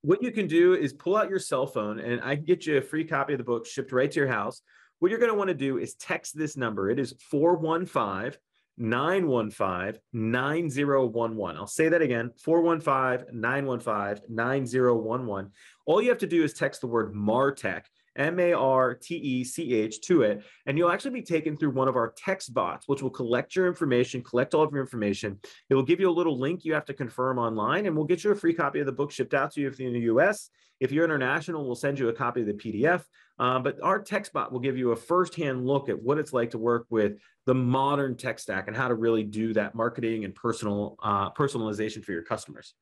What 0.08 0.24
you 0.24 0.32
can 0.32 0.48
do 0.48 0.74
is 0.74 0.94
pull 0.94 1.18
out 1.18 1.30
your 1.30 1.38
cell 1.38 1.68
phone 1.68 2.00
and 2.00 2.22
I 2.24 2.38
can 2.38 2.46
get 2.46 2.66
you 2.66 2.78
a 2.78 2.82
free 2.82 3.04
copy 3.04 3.34
of 3.34 3.40
the 3.40 3.44
book 3.44 3.66
shipped 3.66 3.92
right 3.92 4.10
to 4.10 4.20
your 4.22 4.30
house. 4.30 4.62
What 5.00 5.12
you're 5.12 5.20
going 5.20 5.34
to 5.34 5.38
want 5.38 5.50
to 5.50 5.54
do 5.54 5.80
is 5.80 5.96
text 5.96 6.38
this 6.38 6.56
number. 6.56 6.90
It 6.90 6.98
is 6.98 7.14
415 7.30 8.40
915 8.78 10.00
9011. 10.14 11.58
I'll 11.58 11.68
say 11.68 11.90
that 11.90 12.02
again 12.02 12.32
415 12.42 13.38
915 13.38 14.34
9011. 14.34 15.52
All 15.86 16.02
you 16.02 16.08
have 16.08 16.20
to 16.20 16.26
do 16.26 16.42
is 16.42 16.54
text 16.54 16.80
the 16.80 16.88
word 16.88 17.14
MARTECH, 17.14 17.84
M 18.18 18.40
A 18.40 18.54
R 18.54 18.96
T 18.96 19.16
E 19.16 19.44
C 19.44 19.74
H, 19.74 20.02
to 20.02 20.24
it, 20.24 20.44
and 20.66 20.78
you'll 20.78 20.92
actually 20.92 21.12
be 21.12 21.22
taken 21.22 21.56
through 21.56 21.72
one 21.72 21.88
of 21.88 21.96
our 21.96 22.14
text 22.18 22.54
bots, 22.54 22.88
which 22.88 23.02
will 23.02 23.10
collect 23.10 23.56
your 23.56 23.68
information, 23.68 24.22
collect 24.22 24.54
all 24.54 24.64
of 24.64 24.72
your 24.72 24.82
information. 24.82 25.40
It 25.70 25.76
will 25.76 25.84
give 25.84 26.00
you 26.00 26.10
a 26.10 26.12
little 26.12 26.38
link 26.38 26.66
you 26.66 26.74
have 26.74 26.86
to 26.86 26.94
confirm 26.94 27.40
online, 27.40 27.86
and 27.86 27.96
we'll 27.96 28.06
get 28.06 28.24
you 28.24 28.32
a 28.32 28.36
free 28.36 28.54
copy 28.54 28.80
of 28.80 28.86
the 28.86 28.92
book 28.92 29.12
shipped 29.12 29.34
out 29.34 29.52
to 29.54 29.62
you 29.62 29.68
if 29.68 29.80
you're 29.80 29.88
in 29.88 29.94
the 29.94 30.08
US. 30.12 30.50
If 30.80 30.92
you're 30.92 31.06
international, 31.06 31.66
we'll 31.66 31.76
send 31.76 31.98
you 31.98 32.10
a 32.10 32.14
copy 32.14 32.42
of 32.42 32.48
the 32.48 32.54
PDF. 32.54 33.04
Um, 33.40 33.64
but 33.64 33.82
our 33.82 34.02
text 34.02 34.34
bot 34.34 34.52
will 34.52 34.60
give 34.60 34.78
you 34.78 34.92
a 34.92 34.96
firsthand 34.96 35.66
look 35.66 35.90
at 35.90 36.02
what 36.02 36.18
it's 36.18 36.34
like 36.34 36.52
to 36.52 36.58
work 36.58 36.86
with 36.90 37.14
the 37.46 37.54
modern 37.54 38.16
tech 38.16 38.40
stack 38.40 38.68
and 38.68 38.76
how 38.76 38.88
to 38.88 38.96
really 38.96 39.24
do 39.24 39.54
that 39.54 39.76
marketing 39.76 40.26
and 40.26 40.34
personal 40.34 40.98
uh, 41.02 41.32
personalization 41.32 42.04
for 42.04 42.12
your 42.12 42.24
customers. 42.24 42.74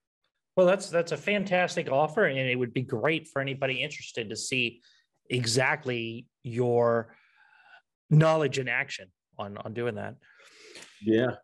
Well, 0.56 0.66
that's 0.66 0.90
that's 0.90 1.12
a 1.12 1.18
fantastic 1.18 1.92
offer, 1.92 2.26
and 2.26 2.38
it 2.38 2.58
would 2.58 2.74
be 2.74 2.82
great 2.82 3.28
for 3.28 3.42
anybody 3.42 3.84
interested 3.84 4.30
to 4.30 4.38
see 4.38 4.82
exactly 5.30 6.28
your 6.44 7.16
knowledge 8.10 8.58
and 8.60 8.70
action 8.70 9.10
on 9.38 9.58
on 9.58 9.74
doing 9.74 9.96
that. 9.96 10.16
Yeah. 11.02 11.36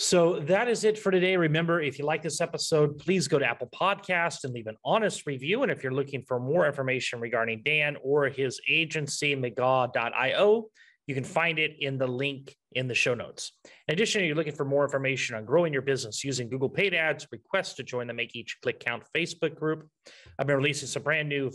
So 0.00 0.38
that 0.40 0.68
is 0.68 0.84
it 0.84 0.96
for 0.96 1.10
today. 1.10 1.36
Remember, 1.36 1.80
if 1.80 1.98
you 1.98 2.04
like 2.04 2.22
this 2.22 2.40
episode, 2.40 2.98
please 2.98 3.26
go 3.26 3.36
to 3.40 3.44
Apple 3.44 3.68
Podcast 3.74 4.44
and 4.44 4.54
leave 4.54 4.68
an 4.68 4.76
honest 4.84 5.26
review. 5.26 5.64
And 5.64 5.72
if 5.72 5.82
you're 5.82 5.92
looking 5.92 6.22
for 6.22 6.38
more 6.38 6.68
information 6.68 7.18
regarding 7.18 7.62
Dan 7.64 7.96
or 8.00 8.28
his 8.28 8.60
agency, 8.68 9.34
mcgaw.io, 9.34 10.66
you 11.08 11.14
can 11.16 11.24
find 11.24 11.58
it 11.58 11.72
in 11.80 11.98
the 11.98 12.06
link 12.06 12.54
in 12.72 12.88
the 12.88 12.94
show 12.94 13.14
notes. 13.14 13.52
In 13.86 13.92
addition, 13.92 14.24
you're 14.24 14.34
looking 14.34 14.54
for 14.54 14.64
more 14.64 14.84
information 14.84 15.36
on 15.36 15.44
growing 15.44 15.72
your 15.72 15.82
business 15.82 16.24
using 16.24 16.48
Google 16.48 16.68
Paid 16.68 16.94
Ads, 16.94 17.26
request 17.32 17.76
to 17.76 17.82
join 17.82 18.06
the 18.06 18.14
Make 18.14 18.36
Each 18.36 18.58
Click 18.62 18.80
Count 18.80 19.04
Facebook 19.14 19.54
group. 19.56 19.88
I've 20.38 20.46
been 20.46 20.56
releasing 20.56 20.88
some 20.88 21.02
brand 21.02 21.28
new 21.28 21.50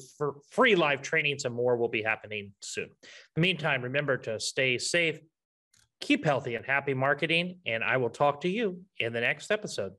free 0.52 0.76
live 0.76 1.02
trainings 1.02 1.46
and 1.46 1.54
more 1.54 1.78
will 1.78 1.90
be 1.90 2.04
happening 2.04 2.54
soon. 2.62 2.86
In 2.86 2.92
the 3.36 3.42
meantime, 3.42 3.82
remember 3.82 4.18
to 4.18 4.40
stay 4.40 4.78
safe, 4.78 5.20
keep 6.02 6.26
healthy 6.26 6.56
and 6.56 6.66
happy 6.66 6.94
marketing, 6.94 7.60
and 7.66 7.84
I 7.84 7.98
will 7.98 8.10
talk 8.10 8.42
to 8.42 8.50
you 8.50 8.82
in 8.98 9.14
the 9.14 9.22
next 9.22 9.52
episode. 9.52 9.94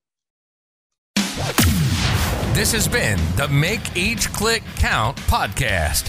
This 2.54 2.70
has 2.72 2.86
been 2.86 3.18
the 3.36 3.48
Make 3.48 3.96
Each 3.96 4.32
Click 4.32 4.62
Count 4.76 5.16
podcast. 5.18 6.08